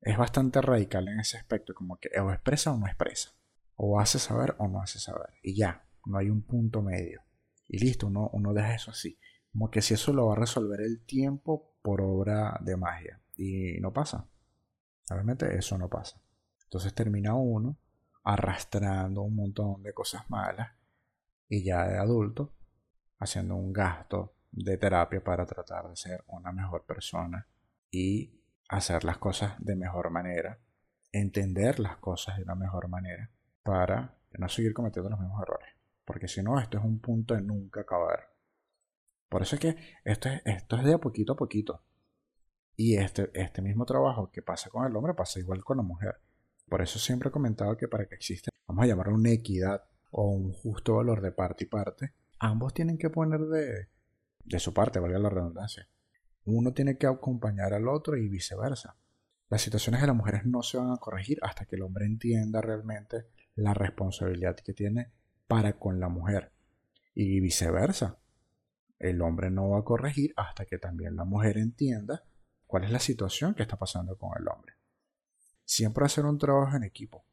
es 0.00 0.16
bastante 0.16 0.60
radical 0.60 1.08
en 1.08 1.20
ese 1.20 1.38
aspecto, 1.38 1.74
como 1.74 1.98
que 1.98 2.10
o 2.20 2.30
expresa 2.30 2.72
o 2.72 2.78
no 2.78 2.86
expresa, 2.86 3.30
o 3.76 3.98
hace 3.98 4.18
saber 4.18 4.54
o 4.58 4.68
no 4.68 4.82
hace 4.82 4.98
saber, 4.98 5.30
y 5.42 5.56
ya, 5.56 5.86
no 6.04 6.18
hay 6.18 6.28
un 6.28 6.42
punto 6.42 6.82
medio. 6.82 7.22
Y 7.66 7.78
listo, 7.78 8.08
uno, 8.08 8.28
uno 8.34 8.52
deja 8.52 8.74
eso 8.74 8.90
así, 8.90 9.18
como 9.50 9.70
que 9.70 9.80
si 9.80 9.94
eso 9.94 10.12
lo 10.12 10.26
va 10.26 10.34
a 10.34 10.38
resolver 10.38 10.82
el 10.82 11.04
tiempo 11.04 11.74
por 11.82 12.02
obra 12.02 12.58
de 12.60 12.76
magia, 12.76 13.20
y 13.36 13.80
no 13.80 13.92
pasa. 13.92 14.28
Realmente 15.08 15.56
eso 15.56 15.76
no 15.76 15.88
pasa. 15.88 16.20
Entonces 16.74 16.92
termina 16.92 17.36
uno 17.36 17.78
arrastrando 18.24 19.22
un 19.22 19.36
montón 19.36 19.80
de 19.84 19.94
cosas 19.94 20.28
malas 20.28 20.72
y 21.48 21.62
ya 21.62 21.86
de 21.86 21.98
adulto 21.98 22.52
haciendo 23.20 23.54
un 23.54 23.72
gasto 23.72 24.34
de 24.50 24.76
terapia 24.76 25.22
para 25.22 25.46
tratar 25.46 25.88
de 25.88 25.94
ser 25.94 26.24
una 26.26 26.50
mejor 26.50 26.84
persona 26.84 27.46
y 27.92 28.42
hacer 28.68 29.04
las 29.04 29.18
cosas 29.18 29.54
de 29.60 29.76
mejor 29.76 30.10
manera, 30.10 30.58
entender 31.12 31.78
las 31.78 31.98
cosas 31.98 32.38
de 32.38 32.42
una 32.42 32.56
mejor 32.56 32.88
manera 32.88 33.30
para 33.62 34.16
no 34.32 34.48
seguir 34.48 34.74
cometiendo 34.74 35.10
los 35.10 35.20
mismos 35.20 35.42
errores. 35.42 35.68
Porque 36.04 36.26
si 36.26 36.42
no, 36.42 36.58
esto 36.58 36.78
es 36.78 36.84
un 36.84 36.98
punto 36.98 37.34
de 37.34 37.42
nunca 37.42 37.82
acabar. 37.82 38.32
Por 39.28 39.42
eso 39.42 39.54
es 39.54 39.60
que 39.60 39.76
esto 40.02 40.28
es, 40.28 40.84
de 40.84 40.98
poquito 40.98 41.34
a 41.34 41.36
poquito. 41.36 41.84
Y 42.74 42.96
este, 42.96 43.30
este 43.32 43.62
mismo 43.62 43.86
trabajo 43.86 44.32
que 44.32 44.42
pasa 44.42 44.70
con 44.70 44.84
el 44.84 44.96
hombre 44.96 45.14
pasa 45.14 45.38
igual 45.38 45.62
con 45.62 45.76
la 45.76 45.84
mujer. 45.84 46.20
Por 46.68 46.82
eso 46.82 46.98
siempre 46.98 47.28
he 47.28 47.32
comentado 47.32 47.76
que 47.76 47.88
para 47.88 48.06
que 48.06 48.14
exista, 48.14 48.50
vamos 48.66 48.84
a 48.84 48.88
llamarlo 48.88 49.14
una 49.14 49.30
equidad 49.30 49.84
o 50.10 50.30
un 50.30 50.52
justo 50.52 50.96
valor 50.96 51.20
de 51.20 51.32
parte 51.32 51.64
y 51.64 51.68
parte, 51.68 52.14
ambos 52.38 52.74
tienen 52.74 52.98
que 52.98 53.10
poner 53.10 53.40
de, 53.40 53.88
de 54.44 54.58
su 54.58 54.72
parte, 54.72 55.00
valga 55.00 55.18
la 55.18 55.30
redundancia. 55.30 55.88
Uno 56.44 56.72
tiene 56.72 56.98
que 56.98 57.06
acompañar 57.06 57.72
al 57.72 57.88
otro 57.88 58.16
y 58.16 58.28
viceversa. 58.28 58.96
Las 59.48 59.62
situaciones 59.62 60.00
de 60.00 60.06
las 60.06 60.16
mujeres 60.16 60.44
no 60.44 60.62
se 60.62 60.78
van 60.78 60.90
a 60.90 60.98
corregir 60.98 61.38
hasta 61.42 61.64
que 61.64 61.76
el 61.76 61.82
hombre 61.82 62.06
entienda 62.06 62.60
realmente 62.60 63.26
la 63.54 63.74
responsabilidad 63.74 64.56
que 64.56 64.72
tiene 64.72 65.12
para 65.46 65.78
con 65.78 66.00
la 66.00 66.08
mujer. 66.08 66.52
Y 67.14 67.40
viceversa. 67.40 68.18
El 68.98 69.22
hombre 69.22 69.50
no 69.50 69.70
va 69.70 69.80
a 69.80 69.84
corregir 69.84 70.32
hasta 70.36 70.64
que 70.64 70.78
también 70.78 71.16
la 71.16 71.24
mujer 71.24 71.58
entienda 71.58 72.24
cuál 72.66 72.84
es 72.84 72.90
la 72.90 72.98
situación 72.98 73.54
que 73.54 73.62
está 73.62 73.76
pasando 73.78 74.16
con 74.16 74.30
el 74.38 74.48
hombre. 74.48 74.74
Siempre 75.64 76.04
hacer 76.04 76.24
un 76.24 76.38
trabajo 76.38 76.76
en 76.76 76.84
equipo. 76.84 77.24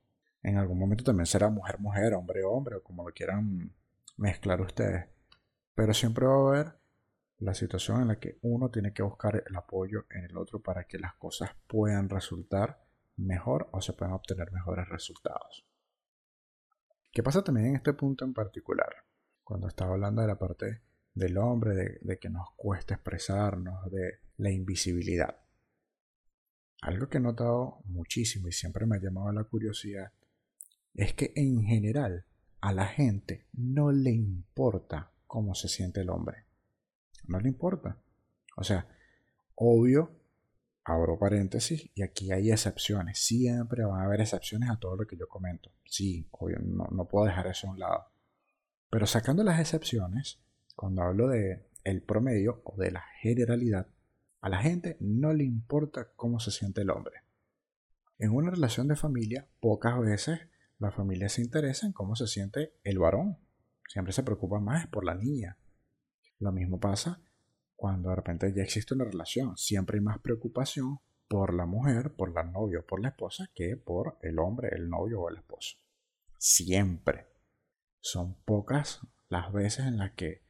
En 0.44 0.58
algún 0.58 0.80
momento 0.80 1.04
también 1.04 1.26
será 1.26 1.50
mujer-mujer, 1.50 2.14
hombre-hombre, 2.14 2.76
o 2.76 2.84
como 2.84 3.08
lo 3.08 3.14
quieran 3.14 3.74
mezclar 4.18 4.62
ustedes. 4.62 5.08
Pero 5.76 5.94
siempre 5.94 6.26
va 6.26 6.34
a 6.34 6.50
haber 6.50 6.82
la 7.40 7.54
situación 7.54 8.02
en 8.02 8.08
la 8.10 8.20
que 8.20 8.38
uno 8.42 8.70
tiene 8.70 8.94
que 8.94 9.04
buscar 9.04 9.44
el 9.46 9.56
apoyo 9.56 10.06
en 10.12 10.26
el 10.26 10.38
otro 10.38 10.62
para 10.62 10.86
que 10.86 11.00
las 11.00 11.16
cosas 11.16 11.52
puedan 11.68 12.10
resultar 12.10 12.84
mejor 13.18 13.68
o 13.72 13.82
se 13.82 13.94
puedan 13.94 14.14
obtener 14.14 14.52
mejores 14.52 14.88
resultados. 14.90 15.66
¿Qué 17.12 17.24
pasa 17.24 17.44
también 17.44 17.68
en 17.68 17.76
este 17.76 17.94
punto 17.94 18.26
en 18.26 18.34
particular? 18.34 18.94
Cuando 19.44 19.68
estaba 19.68 19.94
hablando 19.94 20.22
de 20.22 20.28
la 20.28 20.40
parte 20.40 20.82
del 21.14 21.38
hombre, 21.38 21.76
de, 21.76 22.00
de 22.02 22.20
que 22.20 22.30
nos 22.30 22.52
cuesta 22.56 22.94
expresarnos, 22.94 23.92
de 23.92 24.20
la 24.38 24.50
invisibilidad. 24.50 25.38
Algo 26.82 27.10
que 27.10 27.20
he 27.20 27.22
notado 27.22 27.82
muchísimo 27.86 28.48
y 28.48 28.52
siempre 28.52 28.86
me 28.86 28.98
ha 28.98 29.00
llamado 29.00 29.32
la 29.32 29.44
curiosidad 29.44 30.12
es 30.94 31.14
que 31.14 31.32
en 31.36 31.64
general 31.64 32.26
a 32.60 32.74
la 32.74 32.88
gente 32.88 33.48
no 33.54 33.92
le 33.92 34.12
importa 34.12 35.12
cómo 35.28 35.56
se 35.56 35.68
siente 35.68 36.02
el 36.02 36.10
hombre. 36.10 36.46
No 37.28 37.40
le 37.40 37.50
importa. 37.50 37.98
O 38.58 38.64
sea, 38.64 38.88
obvio, 39.56 40.12
abro 40.84 41.18
paréntesis, 41.18 41.90
y 41.94 42.02
aquí 42.02 42.32
hay 42.32 42.52
excepciones. 42.52 43.20
Siempre 43.20 43.86
van 43.86 44.02
a 44.02 44.06
haber 44.06 44.22
excepciones 44.22 44.70
a 44.70 44.78
todo 44.78 44.96
lo 44.96 45.08
que 45.08 45.18
yo 45.18 45.28
comento. 45.28 45.72
Sí, 45.86 46.28
obvio, 46.32 46.58
no, 46.64 46.88
no 46.92 47.08
puedo 47.08 47.26
dejar 47.26 47.48
eso 47.48 47.68
a 47.68 47.72
un 47.72 47.80
lado. 47.80 48.06
Pero 48.90 49.06
sacando 49.06 49.44
las 49.44 49.60
excepciones, 49.60 50.40
cuando 50.76 51.04
hablo 51.04 51.28
de 51.28 51.70
el 51.84 52.02
promedio 52.02 52.62
o 52.66 52.76
de 52.78 52.92
la 52.92 53.04
generalidad, 53.22 53.88
a 54.42 54.50
la 54.50 54.62
gente 54.62 54.98
no 55.00 55.34
le 55.34 55.44
importa 55.44 56.12
cómo 56.16 56.40
se 56.40 56.52
siente 56.52 56.82
el 56.82 56.90
hombre. 56.90 57.22
En 58.18 58.32
una 58.32 58.52
relación 58.52 58.88
de 58.88 58.96
familia, 58.96 59.48
pocas 59.60 60.00
veces 60.00 60.40
la 60.80 60.92
familia 60.92 61.30
se 61.30 61.42
interesa 61.42 61.86
en 61.86 61.94
cómo 61.94 62.16
se 62.16 62.28
siente 62.28 62.74
el 62.84 63.00
varón. 63.00 63.38
Siempre 63.88 64.14
se 64.14 64.24
preocupa 64.24 64.60
más 64.60 64.88
por 64.88 65.06
la 65.06 65.16
niña. 65.16 65.58
Lo 66.40 66.52
mismo 66.52 66.80
pasa 66.80 67.22
cuando 67.76 68.10
de 68.10 68.16
repente 68.16 68.54
ya 68.54 68.64
existe 68.64 68.96
una 68.96 69.06
relación. 69.06 69.58
Siempre 69.58 69.98
hay 69.98 70.04
más 70.04 70.20
preocupación 70.20 71.00
por 71.28 71.54
la 71.54 71.66
mujer, 71.66 72.14
por 72.14 72.34
la 72.34 72.44
novia 72.44 72.80
o 72.80 72.86
por 72.86 73.00
la 73.00 73.10
esposa 73.10 73.50
que 73.54 73.78
por 73.78 74.18
el 74.22 74.40
hombre, 74.40 74.70
el 74.74 74.90
novio 74.90 75.22
o 75.22 75.30
el 75.30 75.38
esposo. 75.38 75.78
Siempre. 76.38 77.28
Son 78.00 78.34
pocas 78.44 79.02
las 79.30 79.54
veces 79.54 79.86
en 79.86 79.98
las 79.98 80.12
que 80.12 80.42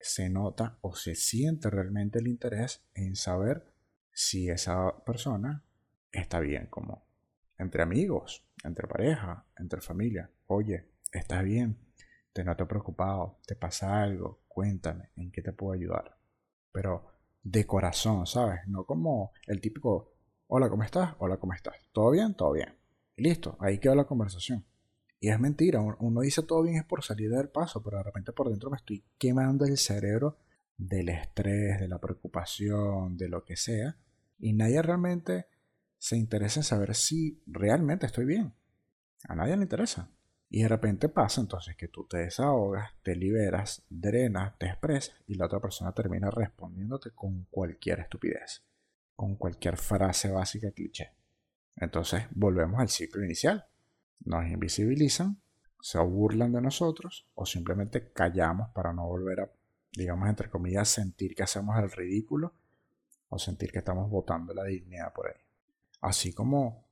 se 0.00 0.28
nota 0.28 0.78
o 0.80 0.94
se 0.94 1.14
siente 1.14 1.70
realmente 1.70 2.18
el 2.18 2.28
interés 2.28 2.84
en 2.94 3.16
saber 3.16 3.64
si 4.12 4.48
esa 4.48 5.04
persona 5.04 5.64
está 6.12 6.40
bien 6.40 6.66
como 6.66 7.06
entre 7.58 7.82
amigos, 7.82 8.44
entre 8.64 8.86
pareja, 8.86 9.44
entre 9.56 9.80
familia. 9.80 10.30
Oye, 10.46 10.88
¿estás 11.12 11.42
bien? 11.42 11.76
Te 12.32 12.44
noto 12.44 12.68
preocupado, 12.68 13.38
te 13.46 13.56
pasa 13.56 14.00
algo, 14.00 14.42
cuéntame, 14.46 15.10
¿en 15.16 15.32
qué 15.32 15.42
te 15.42 15.52
puedo 15.52 15.72
ayudar? 15.72 16.16
Pero 16.72 17.06
de 17.42 17.66
corazón, 17.66 18.26
¿sabes? 18.26 18.60
No 18.66 18.84
como 18.84 19.32
el 19.46 19.60
típico, 19.60 20.14
hola, 20.46 20.68
¿cómo 20.68 20.84
estás? 20.84 21.14
Hola, 21.18 21.38
¿cómo 21.38 21.54
estás? 21.54 21.76
¿Todo 21.92 22.10
bien? 22.12 22.34
Todo 22.34 22.52
bien. 22.52 22.76
listo, 23.16 23.56
ahí 23.60 23.78
queda 23.78 23.96
la 23.96 24.04
conversación. 24.04 24.64
Y 25.20 25.30
es 25.30 25.40
mentira, 25.40 25.80
uno 25.80 26.20
dice 26.20 26.42
todo 26.42 26.62
bien 26.62 26.76
es 26.76 26.84
por 26.84 27.02
salir 27.02 27.30
del 27.30 27.48
paso, 27.48 27.82
pero 27.82 27.96
de 27.98 28.04
repente 28.04 28.32
por 28.32 28.48
dentro 28.48 28.70
me 28.70 28.76
estoy 28.76 29.04
quemando 29.18 29.64
el 29.64 29.76
cerebro 29.76 30.38
del 30.76 31.08
estrés, 31.08 31.80
de 31.80 31.88
la 31.88 31.98
preocupación, 31.98 33.16
de 33.16 33.28
lo 33.28 33.44
que 33.44 33.56
sea. 33.56 33.96
Y 34.38 34.52
nadie 34.52 34.80
realmente 34.80 35.46
se 35.98 36.16
interesa 36.16 36.60
en 36.60 36.64
saber 36.64 36.94
si 36.94 37.42
realmente 37.46 38.06
estoy 38.06 38.24
bien. 38.24 38.54
A 39.24 39.34
nadie 39.34 39.56
le 39.56 39.64
interesa. 39.64 40.08
Y 40.50 40.62
de 40.62 40.68
repente 40.68 41.08
pasa 41.08 41.40
entonces 41.40 41.76
que 41.76 41.88
tú 41.88 42.06
te 42.06 42.18
desahogas, 42.18 42.92
te 43.02 43.14
liberas, 43.14 43.82
drenas, 43.90 44.56
te 44.56 44.66
expresas 44.66 45.14
y 45.26 45.34
la 45.34 45.46
otra 45.46 45.60
persona 45.60 45.92
termina 45.92 46.30
respondiéndote 46.30 47.10
con 47.10 47.44
cualquier 47.50 48.00
estupidez, 48.00 48.64
con 49.14 49.36
cualquier 49.36 49.76
frase 49.76 50.30
básica 50.30 50.70
cliché. 50.70 51.12
Entonces 51.76 52.24
volvemos 52.30 52.80
al 52.80 52.88
ciclo 52.88 53.22
inicial. 53.24 53.66
Nos 54.24 54.46
invisibilizan, 54.46 55.40
se 55.80 55.98
burlan 55.98 56.52
de 56.52 56.60
nosotros 56.60 57.26
o 57.34 57.46
simplemente 57.46 58.12
callamos 58.12 58.70
para 58.70 58.92
no 58.92 59.06
volver 59.06 59.40
a, 59.40 59.50
digamos, 59.92 60.28
entre 60.28 60.50
comillas, 60.50 60.88
sentir 60.88 61.34
que 61.34 61.44
hacemos 61.44 61.78
el 61.78 61.90
ridículo 61.90 62.54
o 63.28 63.38
sentir 63.38 63.70
que 63.70 63.78
estamos 63.78 64.10
botando 64.10 64.54
la 64.54 64.64
dignidad 64.64 65.12
por 65.12 65.28
ahí. 65.28 65.40
Así 66.00 66.32
como 66.32 66.86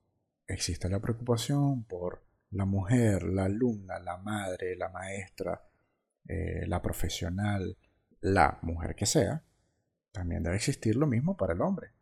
existe 0.47 0.88
la 0.88 1.00
preocupación 1.00 1.85
por 1.85 2.23
la 2.50 2.64
mujer, 2.64 3.25
la 3.25 3.45
alumna, 3.45 3.99
la 3.99 4.16
madre, 4.18 4.76
la 4.76 4.88
maestra, 4.88 5.62
eh, 6.26 6.64
la 6.66 6.80
profesional, 6.80 7.76
la 8.21 8.59
mujer 8.62 8.95
que 8.95 9.06
sea, 9.06 9.42
también 10.12 10.42
debe 10.42 10.56
existir 10.56 10.97
lo 10.97 11.06
mismo 11.06 11.37
para 11.37 11.52
el 11.52 11.61
hombre. 11.61 11.92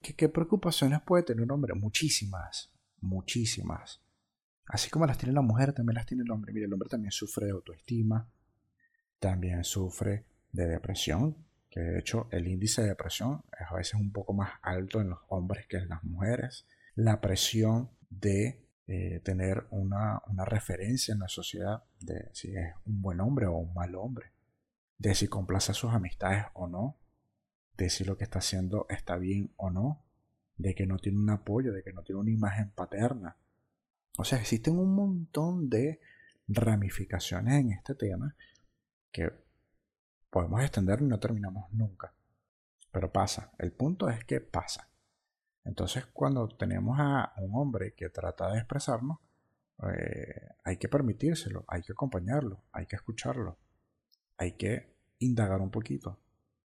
¿Qué, 0.00 0.14
¿Qué, 0.14 0.28
preocupaciones 0.28 1.00
puede 1.02 1.22
tener 1.22 1.44
un 1.44 1.50
hombre? 1.52 1.74
Muchísimas, 1.74 2.72
muchísimas. 3.00 4.02
Así 4.66 4.90
como 4.90 5.06
las 5.06 5.18
tiene 5.18 5.34
la 5.34 5.42
mujer, 5.42 5.72
también 5.72 5.96
las 5.96 6.06
tiene 6.06 6.22
el 6.22 6.30
hombre. 6.30 6.52
Mire, 6.52 6.66
el 6.66 6.72
hombre 6.72 6.88
también 6.88 7.12
sufre 7.12 7.46
de 7.46 7.52
autoestima, 7.52 8.28
también 9.18 9.64
sufre 9.64 10.26
de 10.52 10.66
depresión, 10.66 11.36
que 11.70 11.80
de 11.80 11.98
hecho 11.98 12.28
el 12.30 12.46
índice 12.46 12.82
de 12.82 12.88
depresión 12.88 13.44
es 13.58 13.66
a 13.70 13.74
veces 13.74 13.94
un 13.94 14.12
poco 14.12 14.34
más 14.34 14.52
alto 14.62 15.00
en 15.00 15.10
los 15.10 15.20
hombres 15.28 15.66
que 15.66 15.78
en 15.78 15.88
las 15.88 16.04
mujeres. 16.04 16.66
La 16.94 17.20
presión 17.20 17.90
de 18.10 18.68
eh, 18.86 19.20
tener 19.24 19.66
una, 19.70 20.20
una, 20.26 20.44
referencia 20.44 21.14
en 21.14 21.20
la 21.20 21.28
sociedad 21.28 21.84
de 22.00 22.28
si 22.32 22.54
es 22.54 22.74
un 22.84 23.00
buen 23.00 23.20
hombre 23.20 23.46
o 23.46 23.56
un 23.56 23.72
mal 23.72 23.94
hombre, 23.94 24.32
de 24.98 25.14
si 25.14 25.28
complace 25.28 25.72
a 25.72 25.74
sus 25.74 25.92
amistades 25.92 26.44
o 26.52 26.66
no, 26.66 26.98
de 27.76 27.88
si 27.90 28.04
lo 28.04 28.16
que 28.16 28.24
está 28.24 28.40
haciendo 28.40 28.86
está 28.90 29.16
bien 29.16 29.52
o 29.56 29.70
no, 29.70 30.04
de 30.56 30.74
que 30.74 30.86
no 30.86 30.98
tiene 30.98 31.18
un 31.18 31.30
apoyo, 31.30 31.72
de 31.72 31.82
que 31.82 31.92
no 31.92 32.02
tiene 32.02 32.20
una 32.20 32.30
imagen 32.30 32.70
paterna. 32.70 33.36
O 34.18 34.24
sea, 34.24 34.38
existen 34.38 34.78
un 34.78 34.94
montón 34.94 35.68
de 35.70 36.00
ramificaciones 36.48 37.54
en 37.54 37.72
este 37.72 37.94
tema 37.94 38.34
que 39.10 39.32
podemos 40.30 40.60
extender 40.62 41.00
y 41.00 41.04
no 41.04 41.18
terminamos 41.18 41.70
nunca. 41.72 42.12
Pero 42.90 43.10
pasa, 43.10 43.52
el 43.58 43.72
punto 43.72 44.08
es 44.08 44.24
que 44.24 44.40
pasa. 44.40 44.88
Entonces 45.64 46.06
cuando 46.06 46.48
tenemos 46.48 46.98
a 46.98 47.32
un 47.38 47.54
hombre 47.54 47.94
que 47.94 48.10
trata 48.10 48.50
de 48.50 48.58
expresarnos, 48.58 49.18
eh, 49.82 50.48
hay 50.64 50.76
que 50.76 50.88
permitírselo, 50.88 51.64
hay 51.68 51.82
que 51.82 51.92
acompañarlo, 51.92 52.62
hay 52.72 52.86
que 52.86 52.96
escucharlo, 52.96 53.58
hay 54.36 54.52
que 54.52 54.94
indagar 55.18 55.60
un 55.60 55.70
poquito. 55.70 56.18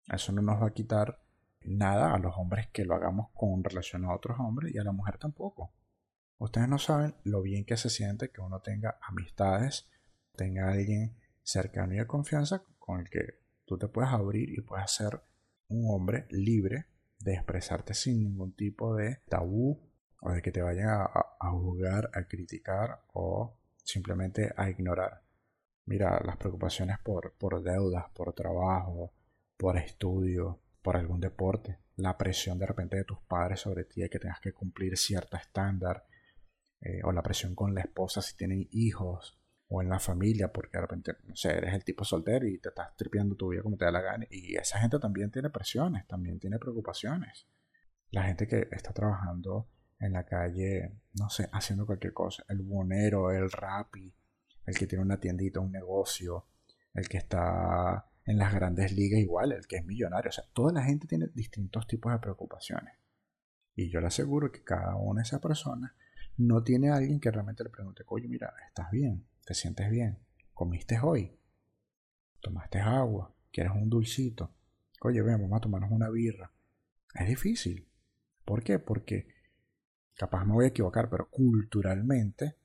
Eso 0.08 0.32
no 0.32 0.42
nos 0.42 0.62
va 0.62 0.68
a 0.68 0.74
quitar 0.74 1.20
nada 1.62 2.14
a 2.14 2.18
los 2.18 2.36
hombres 2.36 2.68
que 2.68 2.84
lo 2.84 2.94
hagamos 2.94 3.30
con 3.34 3.62
relación 3.62 4.04
a 4.04 4.14
otros 4.14 4.38
hombres 4.40 4.74
y 4.74 4.78
a 4.78 4.84
la 4.84 4.92
mujer 4.92 5.18
tampoco. 5.18 5.72
Ustedes 6.40 6.68
no 6.68 6.78
saben 6.78 7.14
lo 7.24 7.42
bien 7.42 7.66
que 7.66 7.76
se 7.76 7.90
siente 7.90 8.30
que 8.30 8.40
uno 8.40 8.60
tenga 8.62 8.98
amistades, 9.02 9.90
tenga 10.34 10.70
alguien 10.70 11.14
cercano 11.42 11.92
y 11.92 11.98
de 11.98 12.06
confianza 12.06 12.64
con 12.78 13.00
el 13.00 13.10
que 13.10 13.40
tú 13.66 13.76
te 13.76 13.88
puedas 13.88 14.14
abrir 14.14 14.48
y 14.48 14.62
puedas 14.62 14.90
ser 14.90 15.20
un 15.68 15.94
hombre 15.94 16.26
libre 16.30 16.86
de 17.18 17.34
expresarte 17.34 17.92
sin 17.92 18.20
ningún 18.20 18.54
tipo 18.54 18.96
de 18.96 19.20
tabú 19.28 19.86
o 20.22 20.30
de 20.30 20.40
que 20.40 20.50
te 20.50 20.62
vayan 20.62 20.88
a, 20.88 21.10
a, 21.38 21.50
juzgar, 21.50 22.10
a 22.14 22.24
criticar 22.24 23.02
o 23.12 23.58
simplemente 23.76 24.50
a 24.56 24.70
ignorar. 24.70 25.22
Mira, 25.84 26.22
las 26.24 26.38
preocupaciones 26.38 26.98
por, 27.00 27.34
por 27.34 27.62
deudas, 27.62 28.06
por 28.14 28.32
trabajo, 28.32 29.12
por 29.58 29.76
estudio, 29.76 30.58
por 30.80 30.96
algún 30.96 31.20
deporte, 31.20 31.80
la 31.96 32.16
presión 32.16 32.58
de 32.58 32.64
repente 32.64 32.96
de 32.96 33.04
tus 33.04 33.18
padres 33.18 33.60
sobre 33.60 33.84
ti 33.84 34.00
de 34.00 34.08
que 34.08 34.18
tengas 34.18 34.40
que 34.40 34.54
cumplir 34.54 34.96
cierto 34.96 35.36
estándar, 35.36 36.06
eh, 36.80 37.00
o 37.04 37.12
la 37.12 37.22
presión 37.22 37.54
con 37.54 37.74
la 37.74 37.82
esposa 37.82 38.22
si 38.22 38.36
tienen 38.36 38.68
hijos, 38.72 39.40
o 39.72 39.80
en 39.80 39.88
la 39.88 40.00
familia, 40.00 40.52
porque 40.52 40.76
de 40.76 40.80
repente, 40.80 41.12
no 41.28 41.36
sé, 41.36 41.56
eres 41.56 41.74
el 41.74 41.84
tipo 41.84 42.04
soltero 42.04 42.44
y 42.46 42.58
te 42.58 42.70
estás 42.70 42.96
tripeando 42.96 43.36
tu 43.36 43.50
vida 43.50 43.62
como 43.62 43.76
te 43.76 43.84
da 43.84 43.92
la 43.92 44.00
gana. 44.00 44.26
Y 44.28 44.56
esa 44.56 44.80
gente 44.80 44.98
también 44.98 45.30
tiene 45.30 45.48
presiones, 45.48 46.08
también 46.08 46.40
tiene 46.40 46.58
preocupaciones. 46.58 47.46
La 48.10 48.24
gente 48.24 48.48
que 48.48 48.66
está 48.72 48.92
trabajando 48.92 49.68
en 50.00 50.12
la 50.12 50.24
calle, 50.24 50.96
no 51.12 51.30
sé, 51.30 51.48
haciendo 51.52 51.86
cualquier 51.86 52.12
cosa, 52.12 52.44
el 52.48 52.62
bonero, 52.62 53.30
el 53.30 53.48
rapi, 53.48 54.12
el 54.66 54.76
que 54.76 54.88
tiene 54.88 55.04
una 55.04 55.20
tiendita, 55.20 55.60
un 55.60 55.70
negocio, 55.70 56.46
el 56.92 57.08
que 57.08 57.18
está 57.18 58.10
en 58.24 58.38
las 58.38 58.52
grandes 58.52 58.90
ligas 58.90 59.20
igual, 59.20 59.52
el 59.52 59.68
que 59.68 59.76
es 59.76 59.84
millonario. 59.84 60.30
O 60.30 60.32
sea, 60.32 60.44
toda 60.52 60.72
la 60.72 60.82
gente 60.82 61.06
tiene 61.06 61.28
distintos 61.32 61.86
tipos 61.86 62.10
de 62.10 62.18
preocupaciones. 62.18 62.94
Y 63.76 63.88
yo 63.88 64.00
le 64.00 64.08
aseguro 64.08 64.50
que 64.50 64.64
cada 64.64 64.96
una 64.96 65.20
de 65.20 65.26
esas 65.28 65.40
personas 65.40 65.92
no 66.40 66.62
tiene 66.62 66.90
a 66.90 66.96
alguien 66.96 67.20
que 67.20 67.30
realmente 67.30 67.64
le 67.64 67.70
pregunte, 67.70 68.02
oye, 68.06 68.28
mira, 68.28 68.52
¿estás 68.66 68.90
bien? 68.90 69.26
¿Te 69.44 69.54
sientes 69.54 69.90
bien? 69.90 70.18
¿Comiste 70.54 70.98
hoy? 71.00 71.36
¿Tomaste 72.40 72.80
agua? 72.80 73.34
¿Quieres 73.52 73.72
un 73.74 73.88
dulcito? 73.88 74.52
Oye, 75.02 75.22
ven, 75.22 75.40
vamos 75.40 75.58
a 75.58 75.60
tomarnos 75.60 75.90
una 75.90 76.10
birra. 76.10 76.52
Es 77.14 77.28
difícil. 77.28 77.88
¿Por 78.44 78.62
qué? 78.62 78.78
Porque, 78.78 79.28
capaz 80.14 80.44
me 80.44 80.52
voy 80.52 80.64
a 80.64 80.68
equivocar, 80.68 81.08
pero 81.10 81.28
culturalmente 81.30 82.56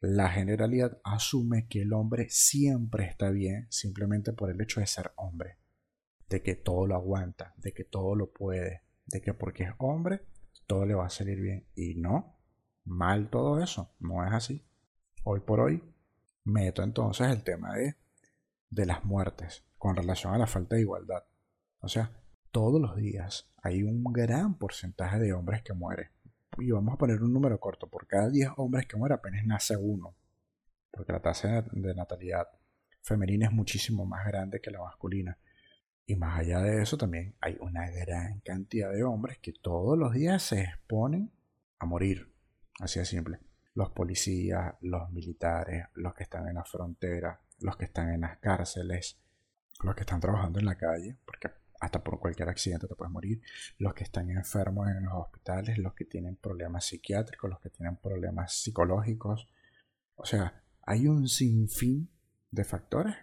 la 0.00 0.30
generalidad 0.30 1.00
asume 1.02 1.66
que 1.66 1.82
el 1.82 1.92
hombre 1.92 2.28
siempre 2.30 3.04
está 3.04 3.30
bien 3.30 3.66
simplemente 3.70 4.32
por 4.32 4.50
el 4.50 4.60
hecho 4.60 4.80
de 4.80 4.86
ser 4.86 5.12
hombre, 5.16 5.58
de 6.28 6.42
que 6.42 6.54
todo 6.54 6.86
lo 6.86 6.94
aguanta, 6.94 7.52
de 7.56 7.72
que 7.72 7.84
todo 7.84 8.14
lo 8.14 8.30
puede, 8.30 8.82
de 9.06 9.20
que 9.20 9.34
porque 9.34 9.64
es 9.64 9.72
hombre 9.78 10.22
todo 10.68 10.86
le 10.86 10.94
va 10.94 11.06
a 11.06 11.10
salir 11.10 11.40
bien. 11.40 11.66
Y 11.74 11.94
no, 11.96 12.37
mal 12.88 13.28
todo 13.28 13.62
eso, 13.62 13.94
no 14.00 14.24
es 14.26 14.32
así. 14.32 14.64
Hoy 15.24 15.40
por 15.40 15.60
hoy 15.60 15.82
meto 16.44 16.82
entonces 16.82 17.28
el 17.28 17.44
tema 17.44 17.74
de, 17.74 17.96
de 18.70 18.86
las 18.86 19.04
muertes 19.04 19.64
con 19.76 19.94
relación 19.94 20.34
a 20.34 20.38
la 20.38 20.46
falta 20.46 20.76
de 20.76 20.82
igualdad. 20.82 21.24
O 21.80 21.88
sea, 21.88 22.10
todos 22.50 22.80
los 22.80 22.96
días 22.96 23.52
hay 23.62 23.82
un 23.82 24.02
gran 24.04 24.54
porcentaje 24.54 25.18
de 25.18 25.32
hombres 25.32 25.62
que 25.62 25.74
mueren. 25.74 26.08
Y 26.56 26.70
vamos 26.70 26.94
a 26.94 26.98
poner 26.98 27.22
un 27.22 27.32
número 27.32 27.60
corto. 27.60 27.88
Por 27.88 28.06
cada 28.06 28.30
10 28.30 28.50
hombres 28.56 28.86
que 28.86 28.96
mueren 28.96 29.18
apenas 29.18 29.44
nace 29.44 29.76
uno. 29.76 30.16
Porque 30.90 31.12
la 31.12 31.20
tasa 31.20 31.62
de 31.70 31.94
natalidad 31.94 32.48
femenina 33.02 33.46
es 33.46 33.52
muchísimo 33.52 34.06
más 34.06 34.26
grande 34.26 34.60
que 34.60 34.70
la 34.70 34.80
masculina. 34.80 35.38
Y 36.06 36.16
más 36.16 36.40
allá 36.40 36.60
de 36.60 36.82
eso 36.82 36.96
también 36.96 37.36
hay 37.40 37.58
una 37.60 37.90
gran 37.90 38.40
cantidad 38.40 38.90
de 38.90 39.04
hombres 39.04 39.38
que 39.38 39.52
todos 39.52 39.96
los 39.96 40.14
días 40.14 40.42
se 40.42 40.62
exponen 40.62 41.30
a 41.78 41.86
morir. 41.86 42.32
Así 42.78 42.98
de 42.98 43.04
simple 43.04 43.40
los 43.78 43.90
policías, 43.90 44.74
los 44.80 45.08
militares, 45.12 45.86
los 45.94 46.12
que 46.12 46.24
están 46.24 46.48
en 46.48 46.56
la 46.56 46.64
frontera, 46.64 47.40
los 47.60 47.76
que 47.76 47.84
están 47.84 48.10
en 48.10 48.22
las 48.22 48.38
cárceles, 48.38 49.20
los 49.84 49.94
que 49.94 50.00
están 50.00 50.18
trabajando 50.18 50.58
en 50.58 50.64
la 50.64 50.76
calle, 50.76 51.16
porque 51.24 51.48
hasta 51.78 52.02
por 52.02 52.18
cualquier 52.18 52.48
accidente 52.48 52.88
te 52.88 52.96
puedes 52.96 53.12
morir, 53.12 53.40
los 53.78 53.94
que 53.94 54.02
están 54.02 54.30
enfermos 54.30 54.88
en 54.88 55.04
los 55.04 55.14
hospitales, 55.14 55.78
los 55.78 55.94
que 55.94 56.06
tienen 56.06 56.34
problemas 56.34 56.86
psiquiátricos, 56.86 57.48
los 57.48 57.60
que 57.60 57.70
tienen 57.70 57.96
problemas 57.98 58.52
psicológicos. 58.52 59.48
O 60.16 60.24
sea, 60.24 60.64
hay 60.82 61.06
un 61.06 61.28
sinfín 61.28 62.10
de 62.50 62.64
factores 62.64 63.14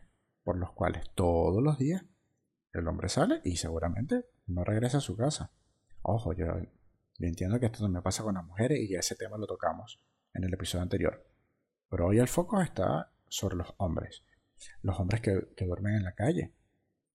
por 0.46 0.58
los 0.58 0.72
cuales 0.72 1.04
todos 1.16 1.62
los 1.62 1.78
días 1.78 2.06
el 2.72 2.88
hombre 2.88 3.10
sale 3.10 3.42
y 3.44 3.58
seguramente 3.58 4.26
no 4.48 4.64
regresa 4.64 5.00
a 5.00 5.02
su 5.02 5.18
casa. 5.18 5.52
Ojo, 6.02 6.32
yo, 6.32 6.46
entiendo 7.20 7.60
que 7.60 7.68
esto 7.68 7.80
también 7.80 8.04
pasa 8.04 8.24
con 8.24 8.36
las 8.36 8.46
mujeres 8.46 8.80
y 8.80 8.96
ese 8.96 9.16
tema 9.16 9.38
lo 9.38 9.48
tocamos 9.48 10.02
en 10.34 10.44
el 10.44 10.54
episodio 10.54 10.84
anterior. 10.84 11.26
Pero 11.90 12.08
hoy 12.08 12.20
el 12.20 12.28
foco 12.28 12.62
está 12.62 13.12
sobre 13.28 13.56
los 13.56 13.74
hombres. 13.78 14.24
Los 14.82 15.00
hombres 15.00 15.22
que, 15.22 15.48
duermen 15.66 15.96
en 15.96 16.04
la 16.04 16.14
calle. 16.14 16.54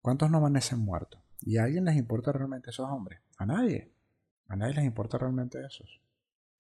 ¿Cuántos 0.01 0.31
no 0.31 0.39
amanecen 0.39 0.79
muertos? 0.79 1.21
¿Y 1.41 1.59
a 1.59 1.65
alguien 1.65 1.85
les 1.85 1.97
importa 1.97 2.33
realmente 2.33 2.71
esos 2.71 2.89
hombres? 2.89 3.21
A 3.37 3.47
nadie. 3.47 3.93
A 4.49 4.57
nadie 4.57 4.75
les 4.75 4.85
importa 4.85 5.19
realmente 5.19 5.59
esos. 5.65 6.01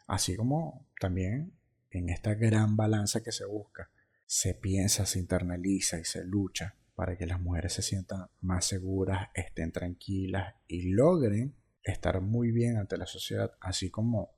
Así 0.06 0.36
como 0.36 0.86
también 0.98 1.52
en 1.90 2.08
esta 2.08 2.34
gran 2.34 2.76
balanza 2.76 3.22
que 3.22 3.32
se 3.32 3.44
busca, 3.46 3.90
se 4.26 4.54
piensa, 4.54 5.06
se 5.06 5.18
internaliza 5.18 5.98
y 5.98 6.04
se 6.04 6.24
lucha 6.24 6.76
para 6.94 7.16
que 7.16 7.26
las 7.26 7.40
mujeres 7.40 7.72
se 7.72 7.82
sientan 7.82 8.28
más 8.40 8.66
seguras, 8.66 9.28
estén 9.34 9.72
tranquilas 9.72 10.54
y 10.68 10.92
logren 10.92 11.54
estar 11.82 12.20
muy 12.20 12.50
bien 12.52 12.76
ante 12.76 12.96
la 12.96 13.06
sociedad, 13.06 13.52
así 13.60 13.90
como 13.90 14.34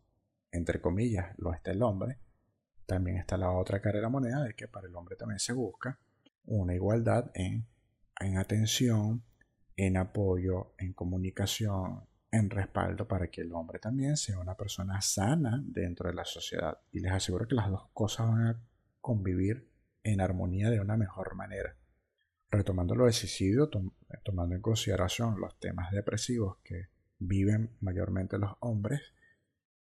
entre 0.53 0.81
comillas, 0.81 1.35
lo 1.39 1.55
está 1.55 1.71
el 1.71 1.83
hombre, 1.83 2.19
también 2.85 3.17
está 3.17 3.39
la 3.39 3.51
otra 3.51 3.81
cara 3.81 3.97
de 3.97 4.03
la 4.03 4.11
moneda 4.11 4.43
de 4.45 4.55
que 4.55 4.69
para 4.69 4.87
el 4.87 4.95
hombre 4.95 5.17
también 5.17 5.39
se 5.39 5.55
busca 5.55 5.99
una 6.45 6.75
igualdad 6.75 7.31
en, 7.35 7.67
en 8.21 8.37
atención, 8.37 9.25
en 9.77 9.97
apoyo, 9.97 10.75
en 10.77 10.93
comunicación, 10.93 12.05
en 12.31 12.51
respaldo 12.51 13.09
para 13.09 13.29
que 13.29 13.41
el 13.41 13.53
hombre 13.53 13.79
también 13.79 14.17
sea 14.17 14.39
una 14.39 14.57
persona 14.57 15.01
sana 15.01 15.63
dentro 15.65 16.09
de 16.09 16.15
la 16.15 16.25
sociedad. 16.25 16.79
Y 16.91 17.01
les 17.01 17.13
aseguro 17.13 17.49
que 17.49 17.55
las 17.55 17.71
dos 17.71 17.89
cosas 17.95 18.29
van 18.29 18.47
a 18.47 18.63
convivir 19.01 19.71
en 20.03 20.21
armonía 20.21 20.69
de 20.69 20.81
una 20.81 20.97
mejor 20.97 21.35
manera. 21.35 21.77
Retomando 22.51 22.95
lo 22.95 23.07
decisivo, 23.07 23.71
tomando 24.23 24.55
en 24.55 24.61
consideración 24.61 25.41
los 25.41 25.59
temas 25.59 25.91
depresivos 25.93 26.59
que 26.63 26.89
viven 27.27 27.71
mayormente 27.81 28.39
los 28.39 28.53
hombres, 28.61 29.01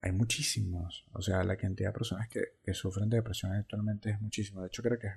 hay 0.01 0.13
muchísimos. 0.13 1.07
O 1.13 1.23
sea, 1.23 1.43
la 1.45 1.57
cantidad 1.57 1.89
de 1.89 1.95
personas 1.95 2.29
que, 2.29 2.75
sufren 2.75 3.09
de 3.09 3.17
depresión 3.17 3.53
actualmente 3.53 4.11
es 4.11 4.21
muchísimo. 4.21 4.61
De 4.61 4.67
hecho, 4.69 4.83
creo 4.83 4.99
que 4.99 5.07
es 5.07 5.15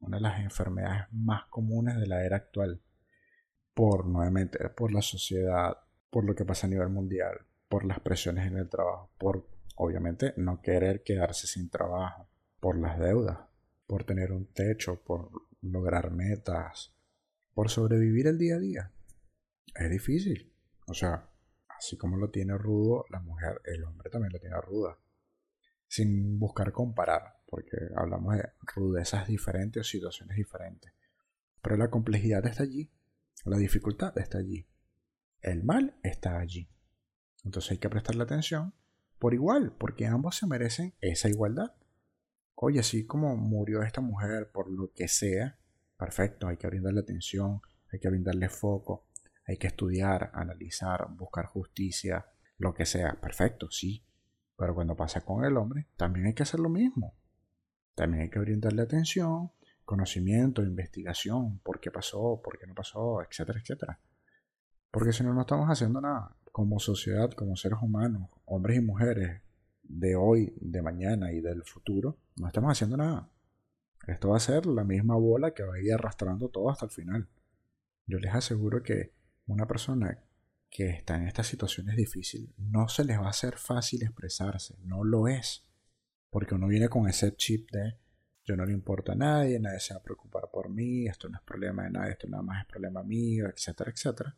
una 0.00 0.16
de 0.16 0.22
las 0.22 0.40
enfermedades 0.40 1.06
más 1.12 1.44
comunes 1.46 1.96
de 1.98 2.06
la 2.06 2.24
era 2.24 2.36
actual. 2.36 2.80
Por, 3.72 4.06
nuevamente, 4.06 4.68
por 4.70 4.92
la 4.92 5.02
sociedad, 5.02 5.78
por 6.10 6.24
lo 6.24 6.34
que 6.34 6.44
pasa 6.44 6.66
a 6.66 6.70
nivel 6.70 6.88
mundial, 6.88 7.46
por 7.68 7.84
las 7.84 8.00
presiones 8.00 8.46
en 8.46 8.56
el 8.56 8.68
trabajo, 8.68 9.10
por, 9.18 9.48
obviamente, 9.76 10.34
no 10.36 10.60
querer 10.60 11.02
quedarse 11.02 11.46
sin 11.46 11.70
trabajo, 11.70 12.28
por 12.60 12.78
las 12.78 12.98
deudas, 12.98 13.38
por 13.86 14.04
tener 14.04 14.32
un 14.32 14.46
techo, 14.46 15.02
por 15.02 15.30
lograr 15.60 16.10
metas, 16.10 16.94
por 17.52 17.70
sobrevivir 17.70 18.26
el 18.26 18.38
día 18.38 18.56
a 18.56 18.60
día. 18.60 18.90
Es 19.74 19.90
difícil. 19.90 20.53
O 20.86 20.94
sea, 20.94 21.28
Así 21.84 21.96
como 21.96 22.16
lo 22.16 22.30
tiene 22.30 22.56
rudo 22.56 23.04
la 23.10 23.20
mujer, 23.20 23.60
el 23.64 23.84
hombre 23.84 24.10
también 24.10 24.32
lo 24.32 24.38
tiene 24.38 24.60
ruda. 24.60 24.98
Sin 25.86 26.38
buscar 26.38 26.72
comparar, 26.72 27.40
porque 27.46 27.76
hablamos 27.96 28.36
de 28.36 28.52
rudezas 28.74 29.26
diferentes 29.26 29.80
o 29.80 29.84
situaciones 29.84 30.36
diferentes. 30.36 30.92
Pero 31.62 31.76
la 31.76 31.90
complejidad 31.90 32.46
está 32.46 32.62
allí, 32.62 32.90
la 33.44 33.56
dificultad 33.56 34.16
está 34.18 34.38
allí, 34.38 34.66
el 35.40 35.62
mal 35.62 35.98
está 36.02 36.38
allí. 36.38 36.68
Entonces 37.44 37.72
hay 37.72 37.78
que 37.78 37.90
prestarle 37.90 38.22
atención 38.22 38.74
por 39.18 39.34
igual, 39.34 39.76
porque 39.78 40.06
ambos 40.06 40.36
se 40.36 40.46
merecen 40.46 40.94
esa 41.00 41.28
igualdad. 41.28 41.74
Oye, 42.54 42.80
así 42.80 43.04
como 43.04 43.36
murió 43.36 43.82
esta 43.82 44.00
mujer 44.00 44.50
por 44.52 44.70
lo 44.70 44.92
que 44.92 45.08
sea, 45.08 45.58
perfecto, 45.98 46.48
hay 46.48 46.56
que 46.56 46.66
brindarle 46.66 47.00
atención, 47.00 47.60
hay 47.92 47.98
que 47.98 48.08
brindarle 48.08 48.48
foco, 48.48 49.06
hay 49.46 49.56
que 49.56 49.66
estudiar, 49.66 50.30
analizar, 50.34 51.08
buscar 51.10 51.46
justicia, 51.46 52.26
lo 52.58 52.74
que 52.74 52.86
sea. 52.86 53.20
Perfecto, 53.20 53.70
sí. 53.70 54.04
Pero 54.56 54.74
cuando 54.74 54.96
pasa 54.96 55.24
con 55.24 55.44
el 55.44 55.56
hombre, 55.56 55.88
también 55.96 56.26
hay 56.26 56.34
que 56.34 56.44
hacer 56.44 56.60
lo 56.60 56.68
mismo. 56.68 57.14
También 57.94 58.22
hay 58.22 58.30
que 58.30 58.38
brindarle 58.38 58.82
atención, 58.82 59.52
conocimiento, 59.84 60.62
investigación, 60.62 61.58
por 61.60 61.80
qué 61.80 61.90
pasó, 61.90 62.40
por 62.42 62.58
qué 62.58 62.66
no 62.66 62.74
pasó, 62.74 63.22
etcétera, 63.22 63.60
etcétera. 63.60 64.00
Porque 64.90 65.12
si 65.12 65.24
no, 65.24 65.34
no 65.34 65.42
estamos 65.42 65.68
haciendo 65.68 66.00
nada. 66.00 66.36
Como 66.52 66.78
sociedad, 66.78 67.30
como 67.32 67.56
seres 67.56 67.78
humanos, 67.82 68.30
hombres 68.44 68.78
y 68.78 68.80
mujeres, 68.80 69.42
de 69.88 70.16
hoy, 70.16 70.52
de 70.60 70.82
mañana 70.82 71.32
y 71.32 71.40
del 71.40 71.62
futuro, 71.62 72.18
no 72.36 72.46
estamos 72.46 72.72
haciendo 72.72 72.96
nada. 72.96 73.28
Esto 74.06 74.30
va 74.30 74.36
a 74.36 74.40
ser 74.40 74.66
la 74.66 74.84
misma 74.84 75.16
bola 75.16 75.52
que 75.52 75.62
va 75.62 75.74
a 75.74 75.80
ir 75.80 75.92
arrastrando 75.92 76.48
todo 76.48 76.70
hasta 76.70 76.86
el 76.86 76.90
final. 76.90 77.28
Yo 78.06 78.18
les 78.18 78.34
aseguro 78.34 78.82
que 78.82 79.12
una 79.46 79.66
persona 79.66 80.18
que 80.74 80.88
están 80.88 81.22
en 81.22 81.28
estas 81.28 81.46
situaciones 81.46 81.96
difíciles, 81.96 82.50
no 82.58 82.88
se 82.88 83.04
les 83.04 83.16
va 83.18 83.26
a 83.26 83.30
hacer 83.30 83.58
fácil 83.58 84.02
expresarse, 84.02 84.76
no 84.82 85.04
lo 85.04 85.28
es. 85.28 85.64
Porque 86.30 86.56
uno 86.56 86.66
viene 86.66 86.88
con 86.88 87.08
ese 87.08 87.36
chip 87.36 87.70
de 87.70 87.96
yo 88.44 88.56
no 88.56 88.66
le 88.66 88.72
importa 88.72 89.12
a 89.12 89.14
nadie, 89.14 89.60
nadie 89.60 89.78
se 89.78 89.94
va 89.94 90.00
a 90.00 90.02
preocupar 90.02 90.50
por 90.52 90.68
mí, 90.68 91.06
esto 91.06 91.28
no 91.28 91.38
es 91.38 91.44
problema 91.44 91.84
de 91.84 91.90
nadie, 91.90 92.12
esto 92.12 92.26
nada 92.26 92.42
más 92.42 92.62
es 92.62 92.66
problema 92.66 93.04
mío, 93.04 93.46
etcétera, 93.48 93.92
etcétera. 93.92 94.36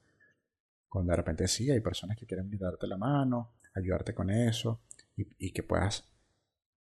Cuando 0.88 1.12
de 1.12 1.16
repente 1.16 1.48
sí 1.48 1.70
hay 1.70 1.80
personas 1.80 2.18
que 2.18 2.26
quieren 2.26 2.50
darte 2.58 2.86
la 2.86 2.98
mano, 2.98 3.54
ayudarte 3.74 4.14
con 4.14 4.28
eso 4.30 4.82
y, 5.16 5.26
y 5.38 5.52
que 5.52 5.62
puedas 5.62 6.04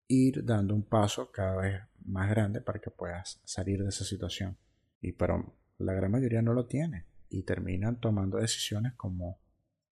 ir 0.07 0.45
dando 0.45 0.73
un 0.73 0.83
paso 0.83 1.29
cada 1.29 1.57
vez 1.57 1.81
más 2.05 2.29
grande 2.29 2.61
para 2.61 2.79
que 2.79 2.89
puedas 2.89 3.41
salir 3.43 3.83
de 3.83 3.89
esa 3.89 4.05
situación. 4.05 4.57
Y 5.01 5.11
pero 5.11 5.57
la 5.77 5.93
gran 5.93 6.09
mayoría 6.09 6.41
no 6.41 6.53
lo 6.53 6.65
tiene 6.65 7.10
y 7.31 7.43
terminan 7.43 7.99
tomando 7.99 8.37
decisiones 8.37 8.93
como 8.95 9.39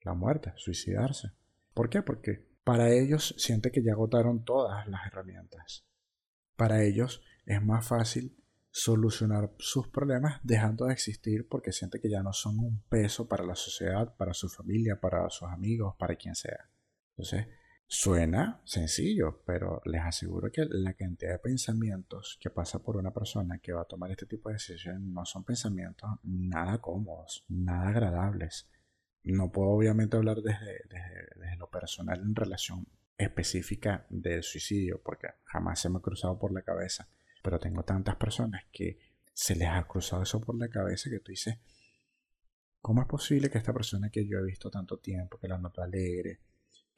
la 0.01 0.13
muerte, 0.13 0.53
suicidarse. 0.57 1.31
¿Por 1.73 1.89
qué? 1.89 2.01
Porque 2.01 2.45
para 2.63 2.91
ellos 2.91 3.33
siente 3.37 3.71
que 3.71 3.81
ya 3.81 3.93
agotaron 3.93 4.43
todas 4.43 4.87
las 4.87 5.07
herramientas. 5.07 5.85
Para 6.55 6.83
ellos 6.83 7.23
es 7.45 7.63
más 7.63 7.87
fácil 7.87 8.35
solucionar 8.71 9.51
sus 9.57 9.87
problemas 9.87 10.39
dejando 10.43 10.85
de 10.85 10.93
existir 10.93 11.47
porque 11.47 11.71
siente 11.71 11.99
que 11.99 12.09
ya 12.09 12.21
no 12.21 12.33
son 12.33 12.59
un 12.59 12.83
peso 12.83 13.27
para 13.27 13.45
la 13.45 13.55
sociedad, 13.55 14.13
para 14.15 14.33
su 14.33 14.49
familia, 14.49 14.99
para 14.99 15.29
sus 15.29 15.49
amigos, 15.49 15.95
para 15.97 16.15
quien 16.15 16.35
sea. 16.35 16.69
Entonces, 17.11 17.47
suena 17.91 18.61
sencillo, 18.65 19.41
pero 19.47 19.81
les 19.83 20.03
aseguro 20.03 20.51
que 20.51 20.63
la 20.69 20.93
cantidad 20.93 21.31
de 21.31 21.39
pensamientos 21.39 22.37
que 22.39 22.51
pasa 22.51 22.83
por 22.83 22.97
una 22.97 23.11
persona 23.11 23.57
que 23.57 23.73
va 23.73 23.81
a 23.81 23.87
tomar 23.87 24.11
este 24.11 24.27
tipo 24.27 24.49
de 24.49 24.53
decisiones 24.53 25.01
no 25.01 25.25
son 25.25 25.43
pensamientos 25.43 26.07
nada 26.21 26.77
cómodos, 26.77 27.43
nada 27.49 27.89
agradables. 27.89 28.69
No 29.23 29.51
puedo 29.51 29.71
obviamente 29.71 30.17
hablar 30.17 30.37
desde, 30.43 30.83
desde, 30.87 31.57
lo 31.57 31.67
personal 31.67 32.21
en 32.21 32.35
relación 32.35 32.87
específica 33.17 34.05
del 34.09 34.43
suicidio, 34.43 35.01
porque 35.03 35.29
jamás 35.45 35.79
se 35.81 35.89
me 35.89 35.97
ha 35.97 36.01
cruzado 36.01 36.37
por 36.37 36.53
la 36.53 36.61
cabeza, 36.61 37.09
pero 37.41 37.59
tengo 37.59 37.83
tantas 37.83 38.17
personas 38.17 38.65
que 38.71 38.99
se 39.33 39.55
les 39.55 39.67
ha 39.67 39.83
cruzado 39.87 40.21
eso 40.21 40.39
por 40.39 40.55
la 40.59 40.69
cabeza 40.69 41.09
que 41.09 41.21
tú 41.21 41.31
dices, 41.31 41.57
¿cómo 42.81 43.01
es 43.01 43.07
posible 43.07 43.49
que 43.49 43.57
esta 43.57 43.73
persona 43.73 44.11
que 44.11 44.27
yo 44.27 44.37
he 44.37 44.43
visto 44.43 44.69
tanto 44.69 44.99
tiempo, 44.99 45.39
que 45.39 45.47
la 45.47 45.57
noto 45.57 45.81
alegre, 45.81 46.39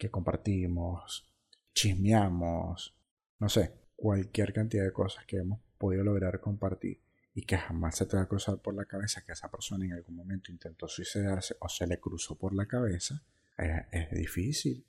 que 0.02 0.10
compartimos, 0.10 1.32
chismeamos, 1.76 2.98
no 3.38 3.50
sé, 3.50 3.72
cualquier 3.96 4.52
cantidad 4.52 4.84
de 4.84 4.92
cosas 4.92 5.28
que 5.28 5.38
hemos 5.38 5.60
podido 5.78 6.04
lograr 6.04 6.40
compartir, 6.40 7.00
y 7.36 7.44
que 7.44 7.56
jamás 7.56 7.98
se 7.98 8.08
te 8.08 8.18
va 8.18 8.24
a 8.24 8.28
cruzar 8.28 8.58
por 8.58 8.74
la 8.74 8.86
cabeza 8.86 9.22
que 9.24 9.34
esa 9.34 9.52
persona 9.52 9.86
en 9.86 9.94
algún 9.94 10.16
momento 10.16 10.52
intentó 10.52 10.88
suicidarse 10.88 11.56
o 11.60 11.70
se 11.70 11.86
le 11.86 12.00
cruzó 12.00 12.34
por 12.36 12.56
la 12.56 12.66
cabeza, 12.66 13.22
es, 13.60 14.10
difícil. 14.10 14.84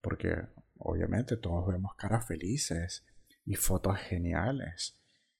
Porque 0.00 0.34
obviamente 0.78 1.36
todos 1.36 1.66
vemos 1.66 1.94
caras 1.96 2.26
felices 2.26 3.04
y 3.44 3.54
fotos 3.54 3.98
geniales 3.98 4.96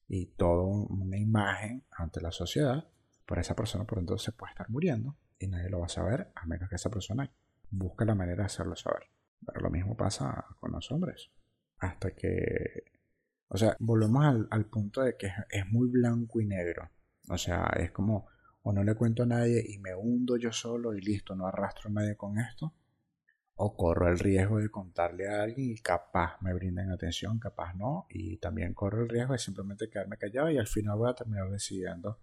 y 0.07 0.27
toda 0.27 0.65
una 0.65 1.17
imagen 1.17 1.83
ante 1.93 2.21
la 2.21 2.31
sociedad, 2.31 2.87
pero 3.25 3.41
esa 3.41 3.57
persona 3.57 3.85
por 3.85 4.01
entonces 4.01 4.35
puede 4.35 4.51
estar 4.51 4.69
muriendo 4.69 5.17
y 5.39 5.47
nadie 5.47 5.71
lo 5.71 5.81
va 5.81 5.87
a 5.87 5.89
saber 5.89 6.31
a 6.35 6.45
menos 6.45 6.69
que 6.69 6.77
esa 6.77 6.91
persona 6.91 7.33
busque 7.71 8.05
la 8.05 8.15
manera 8.15 8.43
de 8.43 8.47
hacerlo 8.47 8.77
saber. 8.77 9.05
Pero 9.45 9.61
lo 9.61 9.71
mismo 9.71 9.97
pasa 9.97 10.47
con 10.61 10.73
los 10.73 10.91
hombres. 10.91 11.31
Hasta 11.79 12.11
que 12.11 12.85
o 13.49 13.57
sea, 13.57 13.77
volvemos 13.81 14.25
al, 14.51 14.67
punto 14.67 15.03
de 15.03 15.17
que 15.17 15.31
es, 15.51 15.67
muy 15.71 15.89
blanco 15.89 16.41
y 16.41 16.47
negro. 16.47 16.91
O 17.29 17.39
sea, 17.39 17.73
es 17.79 17.91
como, 17.91 18.27
o 18.63 18.73
no 18.73 18.85
le 18.85 18.95
cuento 18.95 19.23
a 19.23 19.27
nadie 19.27 19.65
y 19.67 19.79
me 19.79 19.95
hundo 19.95 20.37
yo 20.37 20.53
solo 20.53 20.95
y 20.95 21.01
listo, 21.01 21.35
no 21.35 21.47
arrastro 21.47 21.89
a 21.89 21.95
nadie 21.95 22.17
con 22.17 22.39
esto. 22.39 22.75
O 23.55 23.75
corro 23.77 24.09
el 24.09 24.19
riesgo 24.19 24.59
de 24.59 24.71
contarle 24.71 25.29
a 25.29 25.43
alguien 25.43 25.71
y 25.71 25.79
capaz 25.79 26.41
me 26.43 26.53
brinden 26.53 26.91
atención, 26.91 27.39
capaz 27.39 27.75
no. 27.75 28.07
Y 28.11 28.37
también 28.37 28.75
corro 28.75 29.03
el 29.03 29.09
riesgo 29.09 29.33
de 29.33 29.39
simplemente 29.39 29.89
quedarme 29.89 30.19
callado 30.19 30.51
y 30.51 30.59
al 30.59 30.67
final 30.67 30.99
voy 30.99 31.11
a 31.11 31.15
terminar 31.15 31.51
decidiendo 31.51 32.21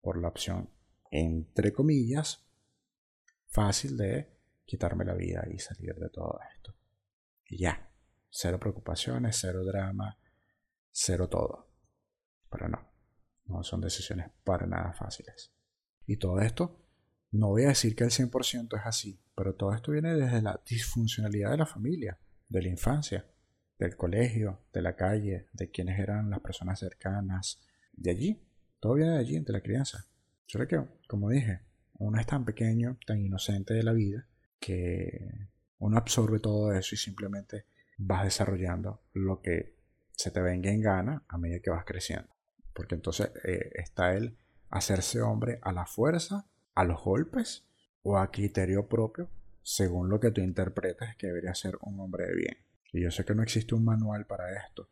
por 0.00 0.16
la 0.16 0.28
opción, 0.28 0.70
entre 1.10 1.72
comillas, 1.72 2.48
fácil 3.48 3.98
de 3.98 4.39
quitarme 4.70 5.04
la 5.04 5.14
vida 5.14 5.44
y 5.52 5.58
salir 5.58 5.96
de 5.96 6.10
todo 6.10 6.38
esto. 6.54 6.76
Y 7.44 7.58
ya, 7.58 7.90
cero 8.30 8.60
preocupaciones, 8.60 9.36
cero 9.36 9.64
drama, 9.64 10.16
cero 10.92 11.28
todo. 11.28 11.72
Pero 12.48 12.68
no, 12.68 12.88
no 13.46 13.64
son 13.64 13.80
decisiones 13.80 14.30
para 14.44 14.68
nada 14.68 14.92
fáciles. 14.92 15.52
Y 16.06 16.18
todo 16.18 16.40
esto, 16.40 16.86
no 17.32 17.48
voy 17.48 17.64
a 17.64 17.68
decir 17.68 17.96
que 17.96 18.04
el 18.04 18.10
100% 18.10 18.78
es 18.78 18.86
así, 18.86 19.20
pero 19.34 19.56
todo 19.56 19.74
esto 19.74 19.90
viene 19.90 20.14
desde 20.14 20.40
la 20.40 20.60
disfuncionalidad 20.64 21.50
de 21.50 21.58
la 21.58 21.66
familia, 21.66 22.20
de 22.48 22.62
la 22.62 22.68
infancia, 22.68 23.26
del 23.76 23.96
colegio, 23.96 24.66
de 24.72 24.82
la 24.82 24.94
calle, 24.94 25.48
de 25.52 25.68
quienes 25.72 25.98
eran 25.98 26.30
las 26.30 26.40
personas 26.40 26.78
cercanas, 26.78 27.60
de 27.92 28.10
allí. 28.10 28.46
Todo 28.78 28.94
viene 28.94 29.14
de 29.14 29.18
allí, 29.18 29.40
de 29.40 29.52
la 29.52 29.62
crianza. 29.62 30.06
Solo 30.46 30.68
que, 30.68 30.80
como 31.08 31.28
dije, 31.30 31.62
uno 31.94 32.20
es 32.20 32.26
tan 32.26 32.44
pequeño, 32.44 32.98
tan 33.04 33.18
inocente 33.18 33.74
de 33.74 33.82
la 33.82 33.92
vida, 33.92 34.28
que 34.60 35.48
uno 35.78 35.96
absorbe 35.96 36.38
todo 36.38 36.72
eso 36.72 36.94
y 36.94 36.98
simplemente 36.98 37.64
vas 37.96 38.24
desarrollando 38.24 39.00
lo 39.14 39.40
que 39.40 39.74
se 40.12 40.30
te 40.30 40.40
venga 40.40 40.70
en 40.70 40.82
gana 40.82 41.24
a 41.28 41.38
medida 41.38 41.60
que 41.60 41.70
vas 41.70 41.84
creciendo. 41.84 42.28
Porque 42.74 42.94
entonces 42.94 43.32
eh, 43.44 43.70
está 43.74 44.14
el 44.14 44.36
hacerse 44.68 45.20
hombre 45.20 45.58
a 45.62 45.72
la 45.72 45.86
fuerza, 45.86 46.46
a 46.74 46.84
los 46.84 47.02
golpes 47.02 47.64
o 48.02 48.18
a 48.18 48.30
criterio 48.30 48.86
propio, 48.86 49.28
según 49.62 50.08
lo 50.08 50.20
que 50.20 50.30
tú 50.30 50.40
interpretes 50.40 51.16
que 51.16 51.26
debería 51.28 51.54
ser 51.54 51.76
un 51.82 51.98
hombre 52.00 52.26
de 52.26 52.34
bien. 52.34 52.58
Y 52.92 53.02
yo 53.02 53.10
sé 53.10 53.24
que 53.24 53.34
no 53.34 53.42
existe 53.42 53.74
un 53.74 53.84
manual 53.84 54.26
para 54.26 54.56
esto, 54.64 54.88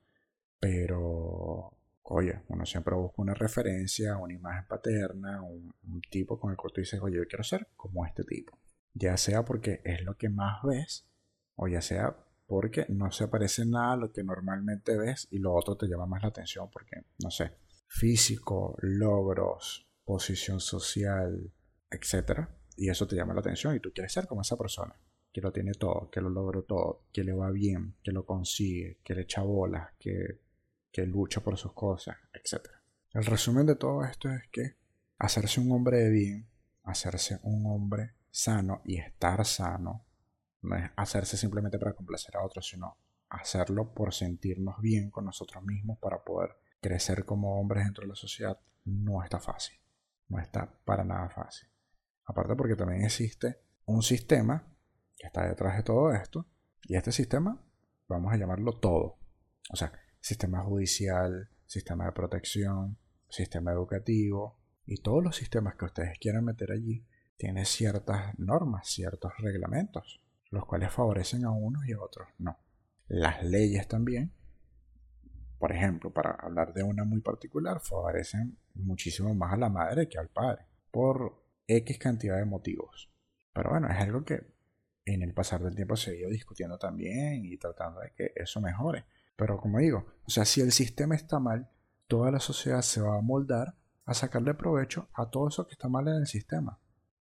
pero 0.61 1.73
oye, 2.05 2.41
uno 2.49 2.65
siempre 2.65 2.95
busca 2.95 3.23
una 3.23 3.35
referencia, 3.35 4.17
una 4.17 4.33
imagen 4.33 4.67
paterna, 4.67 5.43
un, 5.43 5.73
tipo 6.11 6.39
con 6.39 6.51
el 6.53 6.57
que 6.57 6.69
tú 6.73 6.81
dices, 6.81 7.01
oye, 7.01 7.17
yo 7.17 7.27
quiero 7.27 7.45
ser 7.45 7.69
como 7.77 8.07
este 8.07 8.25
tipo. 8.25 8.57
Ya 8.99 9.17
sea 9.17 9.45
porque 9.45 9.81
es 9.85 10.03
lo 10.03 10.17
que 10.17 10.29
más 10.29 10.61
ves, 10.65 11.07
o 11.55 11.69
ya 11.69 11.81
sea 11.81 12.17
porque 12.47 12.87
no 12.89 13.13
se 13.13 13.29
parece 13.29 13.65
nada 13.65 13.93
a 13.93 13.97
lo 13.97 14.11
que 14.11 14.25
normalmente 14.25 14.97
ves 14.97 15.29
y 15.31 15.39
lo 15.39 15.55
otro 15.55 15.77
te 15.77 15.87
llama 15.87 16.07
más 16.07 16.23
la 16.23 16.29
atención 16.29 16.69
porque, 16.73 17.05
no 17.23 17.31
sé, 17.31 17.53
físico, 17.87 18.77
logros, 18.81 19.87
posición 20.05 20.59
social, 20.59 21.53
etc. 21.91 22.49
Y 22.77 22.89
eso 22.89 23.07
te 23.07 23.15
llama 23.15 23.35
la 23.35 23.41
atención 23.41 23.77
y 23.77 23.81
tú 23.81 23.93
quieres 23.93 24.13
ser 24.13 24.27
como 24.27 24.41
esa 24.41 24.57
persona, 24.57 24.97
que 25.33 25.41
lo 25.41 25.53
tiene 25.53 25.73
todo, 25.75 26.11
que 26.11 26.21
lo 26.21 26.31
logró 26.31 26.65
todo, 26.65 27.05
que 27.13 27.23
le 27.23 27.35
va 27.35 27.51
bien, 27.51 27.95
que 28.03 28.11
lo 28.11 28.25
consigue, 28.27 28.99
que 29.05 29.15
le 29.15 29.23
echa 29.23 29.43
bolas, 29.43 29.93
que, 29.99 30.41
que 30.91 31.07
lucha 31.07 31.41
por 31.41 31.57
sus 31.57 31.73
cosas, 31.73 32.17
etc. 32.33 32.67
El 33.13 33.27
resumen 33.27 33.67
de 33.67 33.77
todo 33.77 34.03
esto 34.05 34.29
es 34.29 34.43
que 34.51 34.75
hacerse 35.19 35.61
un 35.61 35.71
hombre 35.71 35.99
de 35.99 36.11
bien, 36.11 36.49
hacerse 36.83 37.39
un 37.43 37.67
hombre 37.67 38.18
sano 38.39 38.83
y 38.85 38.99
estar 38.99 39.45
sano 39.45 40.07
no 40.63 40.77
es 40.77 40.91
hacerse 40.95 41.37
simplemente 41.37 41.77
para 41.77 41.95
complacer 41.95 42.37
a 42.37 42.45
otros, 42.45 42.69
sino 42.69 42.97
hacerlo 43.29 43.93
por 43.93 44.15
sentirnos 44.15 44.81
bien 44.81 45.11
con 45.11 45.25
nosotros 45.25 45.65
mismos 45.65 45.99
para 45.99 46.23
poder 46.23 46.57
crecer 46.81 47.25
como 47.25 47.61
hombres 47.61 47.85
dentro 47.85 48.03
de 48.03 48.09
la 48.09 48.15
sociedad. 48.15 48.59
No 48.85 49.25
está 49.25 49.41
fácil. 49.41 49.77
No 50.29 50.39
está 50.39 50.73
para 50.85 51.05
nada 51.05 51.29
fácil. 51.31 51.69
Aparte 52.27 52.55
porque 52.55 52.77
también 52.77 53.05
existe 53.05 53.61
un 53.87 54.03
sistema 54.03 54.73
que 55.17 55.27
está 55.27 55.49
detrás 55.49 55.77
de 55.77 55.83
todo 55.83 56.13
esto. 56.13 56.47
Y 56.85 56.95
este 56.95 57.11
sistema, 57.11 57.61
vamos 58.07 58.33
a 58.33 58.37
llamarlo 58.37 58.79
todo. 58.79 59.19
O 59.71 59.77
sea, 59.77 59.93
sistema 60.21 60.63
judicial, 60.63 61.51
sistema 61.67 62.07
de 62.07 62.13
protección, 62.13 62.99
sistema 63.29 63.73
educativo 63.73 64.61
y 64.87 65.03
todos 65.03 65.25
los 65.25 65.35
sistemas 65.35 65.75
que 65.75 65.87
ustedes 65.87 66.19
quieran 66.21 66.45
meter 66.45 66.71
allí 66.71 67.05
tienen 67.39 67.65
ciertas 67.65 68.39
normas, 68.39 68.87
ciertos 68.89 69.33
reglamentos 69.39 70.21
los 70.51 70.65
cuales 70.67 70.93
favorecen 70.93 71.45
a 71.45 71.51
unos 71.51 71.87
y 71.87 71.93
a 71.93 72.01
otros 72.01 72.29
no. 72.39 72.59
Las 73.07 73.43
leyes 73.43 73.87
también, 73.89 74.33
por 75.59 75.73
ejemplo, 75.73 76.13
para 76.13 76.33
hablar 76.33 76.73
de 76.73 76.83
una 76.83 77.05
muy 77.05 77.21
particular, 77.21 77.81
favorecen 77.81 78.59
muchísimo 78.75 79.35
más 79.35 79.55
a 79.55 79.57
la 79.57 79.69
madre 79.69 80.09
que 80.09 80.19
al 80.19 80.29
padre, 80.29 80.67
por 80.91 81.45
X 81.67 81.99
cantidad 81.99 82.37
de 82.37 82.45
motivos. 82.45 83.11
Pero 83.53 83.71
bueno, 83.71 83.89
es 83.89 83.97
algo 83.97 84.25
que 84.25 84.55
en 85.05 85.23
el 85.23 85.33
pasar 85.33 85.63
del 85.63 85.75
tiempo 85.75 85.97
se 85.97 86.11
ha 86.11 86.15
ido 86.15 86.31
discutiendo 86.31 86.79
también 86.79 87.45
y 87.45 87.57
tratando 87.57 88.01
de 88.01 88.13
que 88.13 88.33
eso 88.37 88.61
mejore. 88.61 89.07
Pero 89.37 89.59
como 89.59 89.79
digo, 89.79 90.07
o 90.27 90.31
sea, 90.31 90.45
si 90.45 90.61
el 90.61 90.73
sistema 90.73 91.15
está 91.15 91.39
mal, 91.39 91.71
toda 92.07 92.31
la 92.31 92.41
sociedad 92.41 92.83
se 92.83 93.01
va 93.01 93.17
a 93.17 93.23
moldar 93.23 93.75
a 94.05 94.15
sacarle 94.15 94.55
provecho 94.55 95.09
a 95.15 95.31
todo 95.31 95.49
eso 95.49 95.67
que 95.67 95.73
está 95.73 95.89
mal 95.89 96.09
en 96.09 96.17
el 96.17 96.27
sistema. 96.27 96.79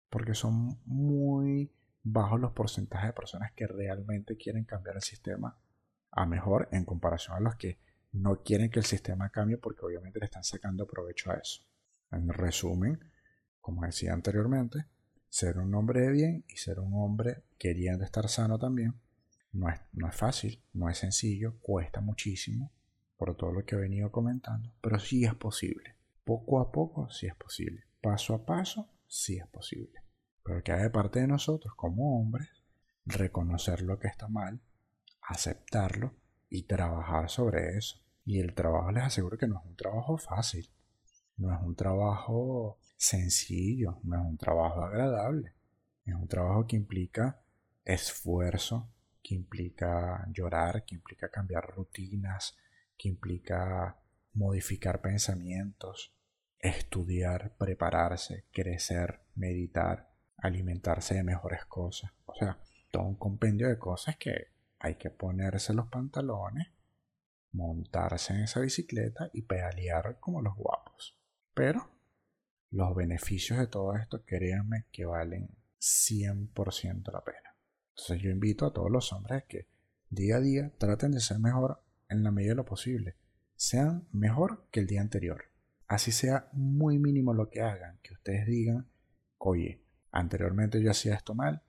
Porque 0.09 0.35
son 0.35 0.81
muy 0.85 1.73
bajos 2.03 2.41
los 2.41 2.53
porcentajes 2.53 3.09
de 3.09 3.13
personas 3.13 3.53
que 3.53 3.67
realmente 3.67 4.37
quieren 4.37 4.65
cambiar 4.65 4.97
el 4.97 5.03
sistema 5.03 5.59
a 6.13 6.25
mejor 6.25 6.69
en 6.73 6.85
comparación 6.85 7.37
a 7.37 7.41
los 7.41 7.57
que 7.57 7.79
no 8.13 8.43
quieren 8.43 8.71
que 8.71 8.79
el 8.79 8.85
sistema 8.85 9.31
cambie 9.31 9.59
porque 9.59 9.85
obviamente 9.85 10.21
le 10.21 10.27
están 10.27 10.45
sacando 10.45 10.87
provecho 10.87 11.31
a 11.31 11.35
eso. 11.35 11.63
En 12.11 12.29
resumen, 12.29 12.99
como 13.61 13.85
decía 13.85 14.13
anteriormente, 14.13 14.87
ser 15.29 15.59
un 15.59 15.75
hombre 15.75 16.03
de 16.03 16.11
bien 16.13 16.45
y 16.49 16.57
ser 16.57 16.81
un 16.81 16.95
hombre 16.95 17.43
queriendo 17.59 18.05
estar 18.05 18.29
sano 18.29 18.59
también. 18.59 18.95
No 19.53 19.69
es, 19.69 19.81
no 19.93 20.09
es 20.09 20.15
fácil, 20.15 20.63
no 20.73 20.89
es 20.89 20.99
sencillo, 20.99 21.59
cuesta 21.61 22.01
muchísimo 22.01 22.73
por 23.17 23.37
todo 23.37 23.53
lo 23.53 23.65
que 23.65 23.75
he 23.75 23.79
venido 23.79 24.13
comentando, 24.13 24.73
pero 24.81 24.99
sí 24.99 25.25
es 25.25 25.35
posible. 25.35 25.97
Poco 26.25 26.61
a 26.61 26.71
poco 26.71 27.11
sí 27.11 27.27
es 27.27 27.35
posible. 27.35 27.85
Paso 28.01 28.35
a 28.35 28.47
paso 28.47 28.89
sí 29.07 29.39
es 29.39 29.47
posible. 29.49 30.01
Pero 30.43 30.63
que 30.63 30.73
hay 30.73 30.83
de 30.83 30.91
parte 30.91 31.21
de 31.21 31.27
nosotros 31.27 31.75
como 31.77 32.21
hombres 32.21 32.49
reconocer 33.05 33.83
lo 33.83 33.99
que 33.99 34.09
está 34.09 34.29
mal, 34.29 34.61
aceptarlo 35.23 36.15
y 36.49 36.65
trabajar 36.65 37.31
sobre 37.31 37.77
eso. 37.77 38.01
Y 38.25 38.41
el 38.41 38.55
trabajo 38.55 38.91
les 38.91 39.05
aseguro 39.05 39.39
que 39.39 39.47
no 39.47 39.61
es 39.61 39.67
un 39.67 39.77
trabajo 39.77 40.19
fácil, 40.19 40.69
no 41.37 41.55
es 41.55 41.61
un 41.63 41.77
trabajo 41.77 42.79
sencillo, 42.97 44.01
no 44.03 44.21
es 44.21 44.27
un 44.27 44.37
trabajo 44.37 44.83
agradable, 44.83 45.55
es 46.05 46.15
un 46.15 46.27
trabajo 46.27 46.67
que 46.67 46.77
implica 46.77 47.41
esfuerzo, 47.85 48.91
que 49.23 49.35
implica 49.35 50.27
llorar, 50.33 50.85
que 50.85 50.97
implica 50.97 51.31
cambiar 51.31 51.67
rutinas, 51.75 52.57
que 52.97 53.09
implica 53.09 54.01
modificar 54.33 55.01
pensamientos, 55.01 56.16
estudiar, 56.59 57.57
prepararse, 57.57 58.45
crecer, 58.53 59.21
meditar, 59.35 60.11
alimentarse 60.37 61.15
de 61.15 61.25
mejores 61.25 61.65
cosas. 61.67 62.13
O 62.25 62.35
sea, 62.35 62.59
todo 62.91 63.05
un 63.05 63.17
compendio 63.17 63.69
de 63.69 63.79
cosas 63.79 64.17
que 64.17 64.49
hay 64.79 64.97
que 64.97 65.11
ponerse 65.11 65.75
los 65.75 65.89
pantalones, 65.89 66.69
montarse 67.53 68.35
en 68.35 68.41
esa 68.41 68.61
bicicleta 68.61 69.31
y 69.33 69.43
pedalear 69.43 70.19
como 70.21 70.43
los 70.43 70.55
guapos. 70.55 71.19
Pero 71.55 71.91
los 72.71 72.95
beneficios 72.95 73.59
de 73.59 73.67
todo 73.67 73.97
esto, 73.97 74.25
créanme 74.25 74.87
que 74.93 75.07
valen 75.07 75.49
100% 75.81 77.13
la 77.13 77.25
pena. 77.25 77.57
Entonces 77.91 78.21
yo 78.21 78.31
invito 78.31 78.67
a 78.67 78.73
todos 78.73 78.91
los 78.91 79.13
hombres 79.13 79.45
que 79.49 79.69
día 80.11 80.37
a 80.37 80.41
día 80.41 80.73
traten 80.79 81.13
de 81.13 81.21
ser 81.21 81.39
mejor 81.39 81.83
en 82.09 82.23
la 82.23 82.31
medida 82.31 82.51
de 82.51 82.57
lo 82.57 82.65
posible. 82.65 83.17
Sean 83.55 84.07
mejor 84.13 84.69
que 84.71 84.81
el 84.81 84.87
día 84.87 85.01
anterior. 85.01 85.45
Así 85.89 86.11
sea 86.11 86.49
muy 86.53 86.99
mínimo 86.99 87.33
lo 87.33 87.49
que 87.49 87.61
hagan, 87.61 87.99
que 88.03 88.15
ustedes 88.15 88.47
digan, 88.47 88.89
oye, 89.39 89.83
anteriormente 90.11 90.83
yo 90.83 90.91
hacía 90.91 91.15
esto 91.15 91.35
mal 91.35 91.63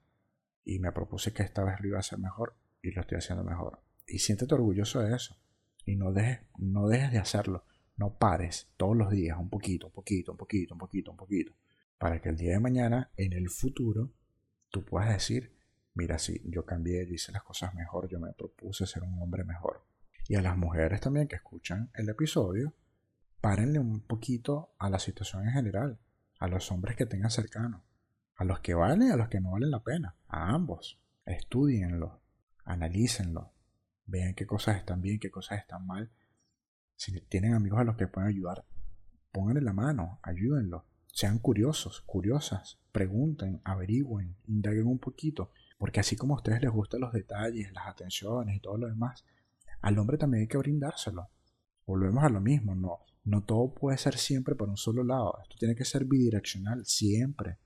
y 0.64 0.80
me 0.80 0.92
propuse 0.92 1.32
que 1.32 1.42
esta 1.42 1.62
vez 1.64 1.80
lo 1.80 1.88
iba 1.88 1.96
a 1.98 2.00
hacer 2.00 2.18
mejor 2.18 2.56
y 2.82 2.90
lo 2.90 3.00
estoy 3.00 3.18
haciendo 3.18 3.44
mejor. 3.44 3.80
Y 4.06 4.18
siéntete 4.18 4.54
orgulloso 4.54 5.00
de 5.00 5.14
eso. 5.14 5.36
Y 5.84 5.96
no 5.96 6.12
dejes, 6.12 6.40
no 6.58 6.88
dejes 6.88 7.12
de 7.12 7.18
hacerlo. 7.18 7.64
No 7.96 8.18
pares 8.18 8.68
todos 8.76 8.96
los 8.96 9.10
días, 9.10 9.38
un 9.38 9.48
poquito, 9.48 9.86
un 9.86 9.92
poquito, 9.92 10.32
un 10.32 10.38
poquito, 10.38 10.74
un 10.74 10.78
poquito, 10.78 11.10
un 11.10 11.16
poquito. 11.16 11.52
Para 11.98 12.20
que 12.20 12.28
el 12.28 12.36
día 12.36 12.52
de 12.52 12.60
mañana, 12.60 13.10
en 13.16 13.32
el 13.32 13.50
futuro, 13.50 14.12
tú 14.70 14.84
puedas 14.84 15.10
decir, 15.10 15.56
mira, 15.94 16.18
sí, 16.18 16.40
yo 16.44 16.64
cambié, 16.64 17.06
yo 17.06 17.14
hice 17.14 17.32
las 17.32 17.42
cosas 17.42 17.74
mejor, 17.74 18.08
yo 18.08 18.20
me 18.20 18.32
propuse 18.32 18.86
ser 18.86 19.02
un 19.02 19.20
hombre 19.20 19.44
mejor. 19.44 19.84
Y 20.28 20.36
a 20.36 20.42
las 20.42 20.56
mujeres 20.56 21.00
también 21.00 21.26
que 21.26 21.36
escuchan 21.36 21.90
el 21.94 22.08
episodio, 22.08 22.74
párenle 23.40 23.78
un 23.78 24.00
poquito 24.00 24.74
a 24.78 24.90
la 24.90 24.98
situación 24.98 25.44
en 25.44 25.52
general, 25.52 25.98
a 26.38 26.48
los 26.48 26.70
hombres 26.72 26.96
que 26.96 27.06
tengan 27.06 27.30
cercanos, 27.30 27.82
a 28.36 28.44
los 28.44 28.60
que 28.60 28.74
valen 28.74 29.10
a 29.10 29.16
los 29.16 29.28
que 29.28 29.40
no 29.40 29.52
valen 29.52 29.70
la 29.70 29.82
pena, 29.82 30.16
a 30.28 30.50
ambos. 30.50 31.00
Estudienlo, 31.24 32.20
analícenlo, 32.64 33.52
vean 34.06 34.34
qué 34.34 34.46
cosas 34.46 34.76
están 34.76 35.00
bien, 35.00 35.18
qué 35.18 35.30
cosas 35.30 35.58
están 35.58 35.86
mal. 35.86 36.10
Si 36.96 37.20
tienen 37.22 37.54
amigos 37.54 37.80
a 37.80 37.84
los 37.84 37.96
que 37.96 38.08
pueden 38.08 38.30
ayudar, 38.30 38.64
pónganle 39.32 39.60
la 39.60 39.72
mano, 39.72 40.18
ayúdenlo. 40.22 40.86
Sean 41.06 41.38
curiosos, 41.38 42.02
curiosas, 42.02 42.78
pregunten, 42.92 43.60
averigüen, 43.64 44.36
indaguen 44.46 44.86
un 44.86 44.98
poquito, 44.98 45.52
porque 45.76 46.00
así 46.00 46.16
como 46.16 46.34
a 46.34 46.38
ustedes 46.38 46.62
les 46.62 46.70
gustan 46.70 47.00
los 47.00 47.12
detalles, 47.12 47.72
las 47.72 47.86
atenciones 47.86 48.56
y 48.56 48.60
todo 48.60 48.78
lo 48.78 48.88
demás, 48.88 49.24
al 49.80 49.98
hombre 49.98 50.18
también 50.18 50.42
hay 50.42 50.48
que 50.48 50.58
brindárselo. 50.58 51.28
Volvemos 51.86 52.22
a 52.24 52.28
lo 52.28 52.40
mismo, 52.40 52.74
no, 52.74 53.00
no 53.28 53.44
todo 53.44 53.74
puede 53.74 53.98
ser 53.98 54.16
siempre 54.16 54.54
por 54.54 54.68
un 54.68 54.76
solo 54.76 55.04
lado, 55.04 55.38
esto 55.42 55.56
tiene 55.58 55.74
que 55.74 55.84
ser 55.84 56.06
bidireccional, 56.06 56.86
siempre. 56.86 57.58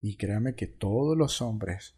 Y 0.00 0.16
créanme 0.16 0.54
que 0.54 0.66
todos 0.66 1.16
los 1.16 1.40
hombres 1.40 1.96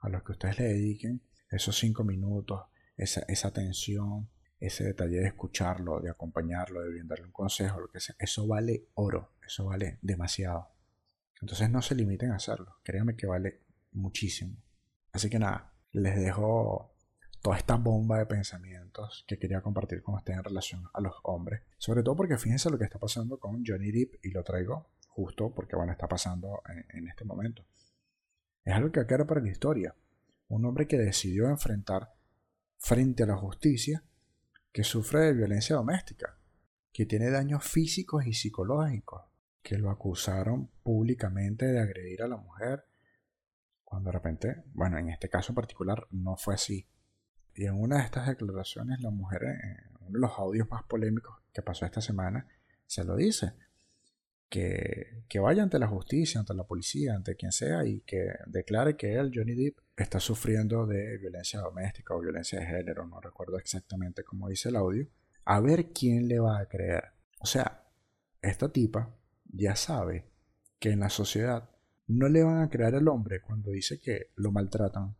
a 0.00 0.08
los 0.08 0.22
que 0.22 0.32
ustedes 0.32 0.58
le 0.58 0.66
dediquen 0.66 1.22
esos 1.50 1.78
cinco 1.78 2.04
minutos, 2.04 2.60
esa, 2.96 3.22
esa 3.28 3.48
atención, 3.48 4.28
ese 4.58 4.84
detalle 4.84 5.20
de 5.20 5.28
escucharlo, 5.28 6.00
de 6.00 6.10
acompañarlo, 6.10 6.82
de 6.82 6.90
brindarle 6.90 7.24
un 7.24 7.32
consejo, 7.32 7.80
lo 7.80 7.90
que 7.90 8.00
sea, 8.00 8.14
eso 8.18 8.46
vale 8.46 8.88
oro, 8.94 9.32
eso 9.44 9.64
vale 9.64 9.98
demasiado. 10.02 10.68
Entonces 11.40 11.70
no 11.70 11.80
se 11.80 11.94
limiten 11.94 12.30
a 12.30 12.36
hacerlo, 12.36 12.76
créanme 12.84 13.16
que 13.16 13.26
vale 13.26 13.62
muchísimo. 13.92 14.62
Así 15.12 15.30
que 15.30 15.38
nada, 15.38 15.72
les 15.92 16.20
dejo 16.20 16.89
toda 17.42 17.56
esta 17.56 17.76
bomba 17.76 18.18
de 18.18 18.26
pensamientos 18.26 19.24
que 19.26 19.38
quería 19.38 19.60
compartir 19.60 20.02
con 20.02 20.14
ustedes 20.14 20.38
en 20.38 20.44
relación 20.44 20.84
a 20.92 21.00
los 21.00 21.14
hombres. 21.22 21.62
Sobre 21.78 22.02
todo 22.02 22.16
porque 22.16 22.38
fíjense 22.38 22.70
lo 22.70 22.78
que 22.78 22.84
está 22.84 22.98
pasando 22.98 23.38
con 23.38 23.64
Johnny 23.66 23.90
Depp 23.90 24.24
y 24.24 24.30
lo 24.30 24.44
traigo 24.44 24.90
justo 25.08 25.52
porque 25.54 25.76
bueno, 25.76 25.92
está 25.92 26.06
pasando 26.06 26.62
en, 26.68 26.84
en 26.98 27.08
este 27.08 27.24
momento. 27.24 27.64
Es 28.64 28.74
algo 28.74 28.92
que 28.92 29.06
queda 29.06 29.26
para 29.26 29.40
la 29.40 29.50
historia 29.50 29.94
un 30.48 30.64
hombre 30.64 30.86
que 30.86 30.98
decidió 30.98 31.48
enfrentar 31.48 32.12
frente 32.76 33.22
a 33.22 33.26
la 33.26 33.36
justicia 33.36 34.02
que 34.72 34.84
sufre 34.84 35.20
de 35.20 35.32
violencia 35.32 35.76
doméstica, 35.76 36.38
que 36.92 37.06
tiene 37.06 37.30
daños 37.30 37.64
físicos 37.64 38.26
y 38.26 38.34
psicológicos, 38.34 39.22
que 39.62 39.78
lo 39.78 39.90
acusaron 39.90 40.68
públicamente 40.82 41.66
de 41.66 41.80
agredir 41.80 42.22
a 42.22 42.28
la 42.28 42.36
mujer, 42.36 42.84
cuando 43.84 44.10
de 44.10 44.12
repente, 44.12 44.62
bueno, 44.72 44.98
en 44.98 45.10
este 45.10 45.28
caso 45.28 45.52
en 45.52 45.56
particular 45.56 46.06
no 46.10 46.36
fue 46.36 46.54
así. 46.54 46.88
Y 47.54 47.66
en 47.66 47.74
una 47.74 47.98
de 47.98 48.04
estas 48.04 48.28
declaraciones 48.28 49.00
la 49.00 49.10
mujer, 49.10 49.42
en 49.44 49.96
uno 50.00 50.10
de 50.10 50.18
los 50.18 50.32
audios 50.38 50.70
más 50.70 50.82
polémicos 50.84 51.36
que 51.52 51.62
pasó 51.62 51.84
esta 51.84 52.00
semana, 52.00 52.46
se 52.86 53.04
lo 53.04 53.16
dice 53.16 53.52
que, 54.50 55.22
vaya 55.40 55.62
ante 55.62 55.78
la 55.78 55.86
justicia, 55.86 56.40
ante 56.40 56.54
la 56.54 56.64
policía, 56.64 57.14
ante 57.14 57.36
quien 57.36 57.52
sea 57.52 57.84
y 57.86 58.00
que 58.00 58.32
declare 58.46 58.96
que 58.96 59.14
él, 59.14 59.30
Johnny 59.32 59.54
Depp, 59.54 59.78
está 59.96 60.18
sufriendo 60.18 60.86
de 60.86 61.18
violencia 61.18 61.60
doméstica 61.60 62.14
o 62.14 62.20
violencia 62.20 62.58
de 62.58 62.66
género, 62.66 63.06
no 63.06 63.20
recuerdo 63.20 63.58
exactamente 63.58 64.24
cómo 64.24 64.48
dice 64.48 64.70
el 64.70 64.76
audio, 64.76 65.06
a 65.44 65.60
ver 65.60 65.92
quién 65.92 66.26
le 66.26 66.40
va 66.40 66.58
a 66.58 66.66
creer. 66.66 67.04
O 67.38 67.46
sea, 67.46 67.84
esta 68.42 68.72
tipa 68.72 69.14
ya 69.44 69.76
sabe 69.76 70.26
que 70.78 70.90
en 70.90 71.00
la 71.00 71.10
sociedad 71.10 71.70
no 72.08 72.28
le 72.28 72.42
van 72.42 72.62
a 72.62 72.68
creer 72.68 72.96
al 72.96 73.06
hombre 73.08 73.40
cuando 73.40 73.70
dice 73.70 74.00
que 74.00 74.30
lo 74.34 74.50
maltratan, 74.50 75.14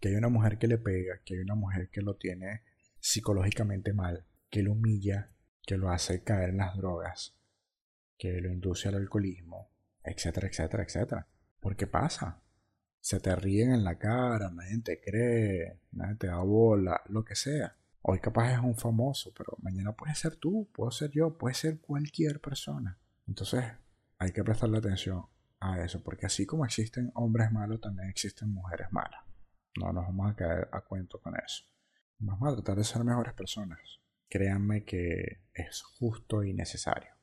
que 0.00 0.08
hay 0.08 0.14
una 0.14 0.28
mujer 0.28 0.58
que 0.58 0.66
le 0.66 0.78
pega, 0.78 1.20
que 1.24 1.34
hay 1.34 1.40
una 1.40 1.54
mujer 1.54 1.90
que 1.90 2.00
lo 2.00 2.16
tiene 2.16 2.62
psicológicamente 2.98 3.92
mal, 3.92 4.24
que 4.48 4.62
lo 4.62 4.72
humilla, 4.72 5.30
que 5.62 5.76
lo 5.76 5.90
hace 5.90 6.24
caer 6.24 6.50
en 6.50 6.56
las 6.58 6.76
drogas, 6.76 7.36
que 8.18 8.40
lo 8.40 8.50
induce 8.50 8.88
al 8.88 8.96
alcoholismo, 8.96 9.70
etcétera, 10.02 10.48
etcétera, 10.48 10.82
etcétera. 10.82 11.26
¿Por 11.60 11.76
qué 11.76 11.86
pasa? 11.86 12.42
Se 12.98 13.20
te 13.20 13.34
ríen 13.36 13.72
en 13.72 13.84
la 13.84 13.98
cara, 13.98 14.50
nadie 14.50 14.80
te 14.82 15.00
cree, 15.00 15.80
nadie 15.92 16.16
te 16.16 16.26
da 16.26 16.38
bola, 16.38 17.02
lo 17.08 17.24
que 17.24 17.34
sea. 17.34 17.76
Hoy 18.02 18.20
capaz 18.20 18.54
es 18.54 18.58
un 18.58 18.76
famoso, 18.76 19.32
pero 19.36 19.56
mañana 19.60 19.92
puede 19.92 20.14
ser 20.14 20.36
tú, 20.36 20.68
puedo 20.72 20.90
ser 20.90 21.10
yo, 21.10 21.36
puede 21.36 21.54
ser 21.54 21.80
cualquier 21.80 22.40
persona. 22.40 22.98
Entonces 23.28 23.64
hay 24.18 24.32
que 24.32 24.42
prestarle 24.42 24.78
atención 24.78 25.26
a 25.60 25.82
eso, 25.84 26.02
porque 26.02 26.26
así 26.26 26.46
como 26.46 26.64
existen 26.64 27.10
hombres 27.14 27.52
malos, 27.52 27.80
también 27.80 28.08
existen 28.08 28.50
mujeres 28.50 28.88
malas. 28.90 29.29
No 29.76 29.92
nos 29.92 30.06
vamos 30.06 30.30
a 30.30 30.36
caer 30.36 30.68
a 30.72 30.80
cuento 30.80 31.20
con 31.20 31.34
eso. 31.36 31.64
Vamos 32.18 32.52
a 32.52 32.56
tratar 32.56 32.76
de 32.76 32.84
ser 32.84 33.04
mejores 33.04 33.34
personas. 33.34 33.78
Créanme 34.28 34.84
que 34.84 35.42
es 35.54 35.82
justo 35.82 36.42
y 36.44 36.52
necesario 36.52 37.20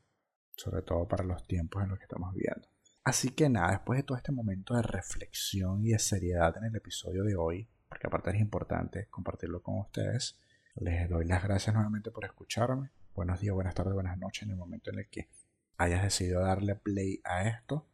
sobre 0.57 0.81
todo 0.81 1.07
para 1.07 1.23
los 1.23 1.45
tiempos 1.47 1.83
en 1.83 1.89
los 1.89 1.99
que 1.99 2.05
estamos 2.05 2.33
viviendo. 2.33 2.67
Así 3.03 3.29
que 3.29 3.47
nada, 3.47 3.71
después 3.71 3.97
de 3.97 4.03
todo 4.03 4.17
este 4.17 4.33
momento 4.33 4.75
de 4.75 4.81
reflexión 4.81 5.85
y 5.85 5.91
de 5.91 5.99
seriedad 5.99 6.57
en 6.57 6.65
el 6.65 6.75
episodio 6.75 7.23
de 7.23 7.35
hoy, 7.35 7.69
porque 7.87 8.07
aparte 8.07 8.31
es 8.31 8.41
importante 8.41 9.07
compartirlo 9.09 9.61
con 9.61 9.79
ustedes, 9.79 10.37
les 10.75 11.09
doy 11.09 11.25
las 11.25 11.43
gracias 11.43 11.73
nuevamente 11.73 12.11
por 12.11 12.25
escucharme. 12.25 12.89
Buenos 13.15 13.39
días, 13.39 13.55
buenas 13.55 13.75
tardes, 13.75 13.93
buenas 13.93 14.17
noches 14.17 14.43
en 14.43 14.51
el 14.51 14.57
momento 14.57 14.91
en 14.91 14.99
el 14.99 15.07
que 15.07 15.29
hayas 15.77 16.03
decidido 16.03 16.41
darle 16.41 16.75
play 16.75 17.21
a 17.23 17.47
esto. 17.47 17.87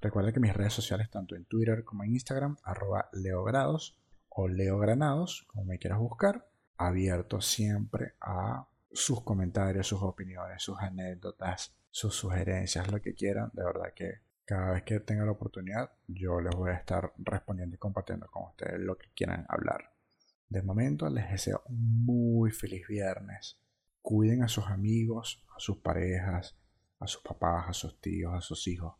Recuerda 0.00 0.32
que 0.32 0.40
mis 0.40 0.54
redes 0.54 0.74
sociales, 0.74 1.10
tanto 1.10 1.34
en 1.34 1.46
Twitter 1.46 1.84
como 1.84 2.04
en 2.04 2.12
Instagram, 2.12 2.56
arroba 2.62 3.08
leogrados 3.12 3.98
o 4.28 4.48
leogranados, 4.48 5.44
como 5.48 5.64
me 5.64 5.78
quieras 5.78 5.98
buscar, 5.98 6.46
abierto 6.76 7.40
siempre 7.40 8.14
a 8.20 8.68
sus 8.92 9.22
comentarios, 9.22 9.86
sus 9.86 10.02
opiniones, 10.02 10.62
sus 10.62 10.78
anécdotas, 10.78 11.74
sus 11.90 12.14
sugerencias, 12.14 12.90
lo 12.90 13.00
que 13.00 13.14
quieran. 13.14 13.50
De 13.54 13.64
verdad 13.64 13.92
que 13.94 14.20
cada 14.44 14.72
vez 14.72 14.82
que 14.84 15.00
tenga 15.00 15.24
la 15.24 15.32
oportunidad, 15.32 15.90
yo 16.06 16.40
les 16.40 16.54
voy 16.54 16.70
a 16.70 16.74
estar 16.74 17.12
respondiendo 17.16 17.74
y 17.74 17.78
compartiendo 17.78 18.28
con 18.30 18.44
ustedes 18.44 18.78
lo 18.78 18.96
que 18.96 19.08
quieran 19.14 19.46
hablar. 19.48 19.92
De 20.48 20.62
momento 20.62 21.08
les 21.10 21.30
deseo 21.30 21.62
un 21.66 22.04
muy 22.04 22.50
feliz 22.50 22.86
viernes. 22.86 23.58
Cuiden 24.02 24.44
a 24.44 24.48
sus 24.48 24.66
amigos, 24.66 25.44
a 25.56 25.58
sus 25.58 25.78
parejas, 25.78 26.56
a 27.00 27.06
sus 27.06 27.22
papás, 27.22 27.66
a 27.68 27.72
sus 27.72 28.00
tíos, 28.00 28.34
a 28.34 28.40
sus 28.40 28.68
hijos. 28.68 28.94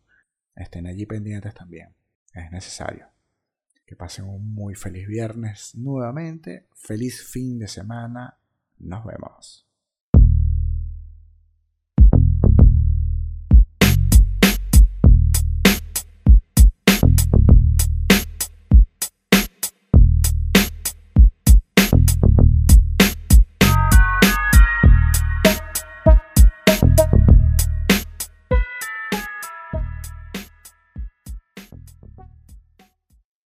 Estén 0.57 0.87
allí 0.87 1.07
pendientes 1.07 1.55
también. 1.55 1.95
es 2.33 2.51
necesario. 2.51 3.09
Que 3.85 3.95
pasen 3.95 4.25
un 4.25 4.53
muy 4.53 4.75
feliz 4.75 5.07
viernes 5.07 5.75
nuevamente. 5.75 6.66
Feliz 6.75 7.23
fin 7.23 7.59
de 7.59 7.69
semana. 7.69 8.38
Nos 8.79 9.05
vemos. 9.05 9.65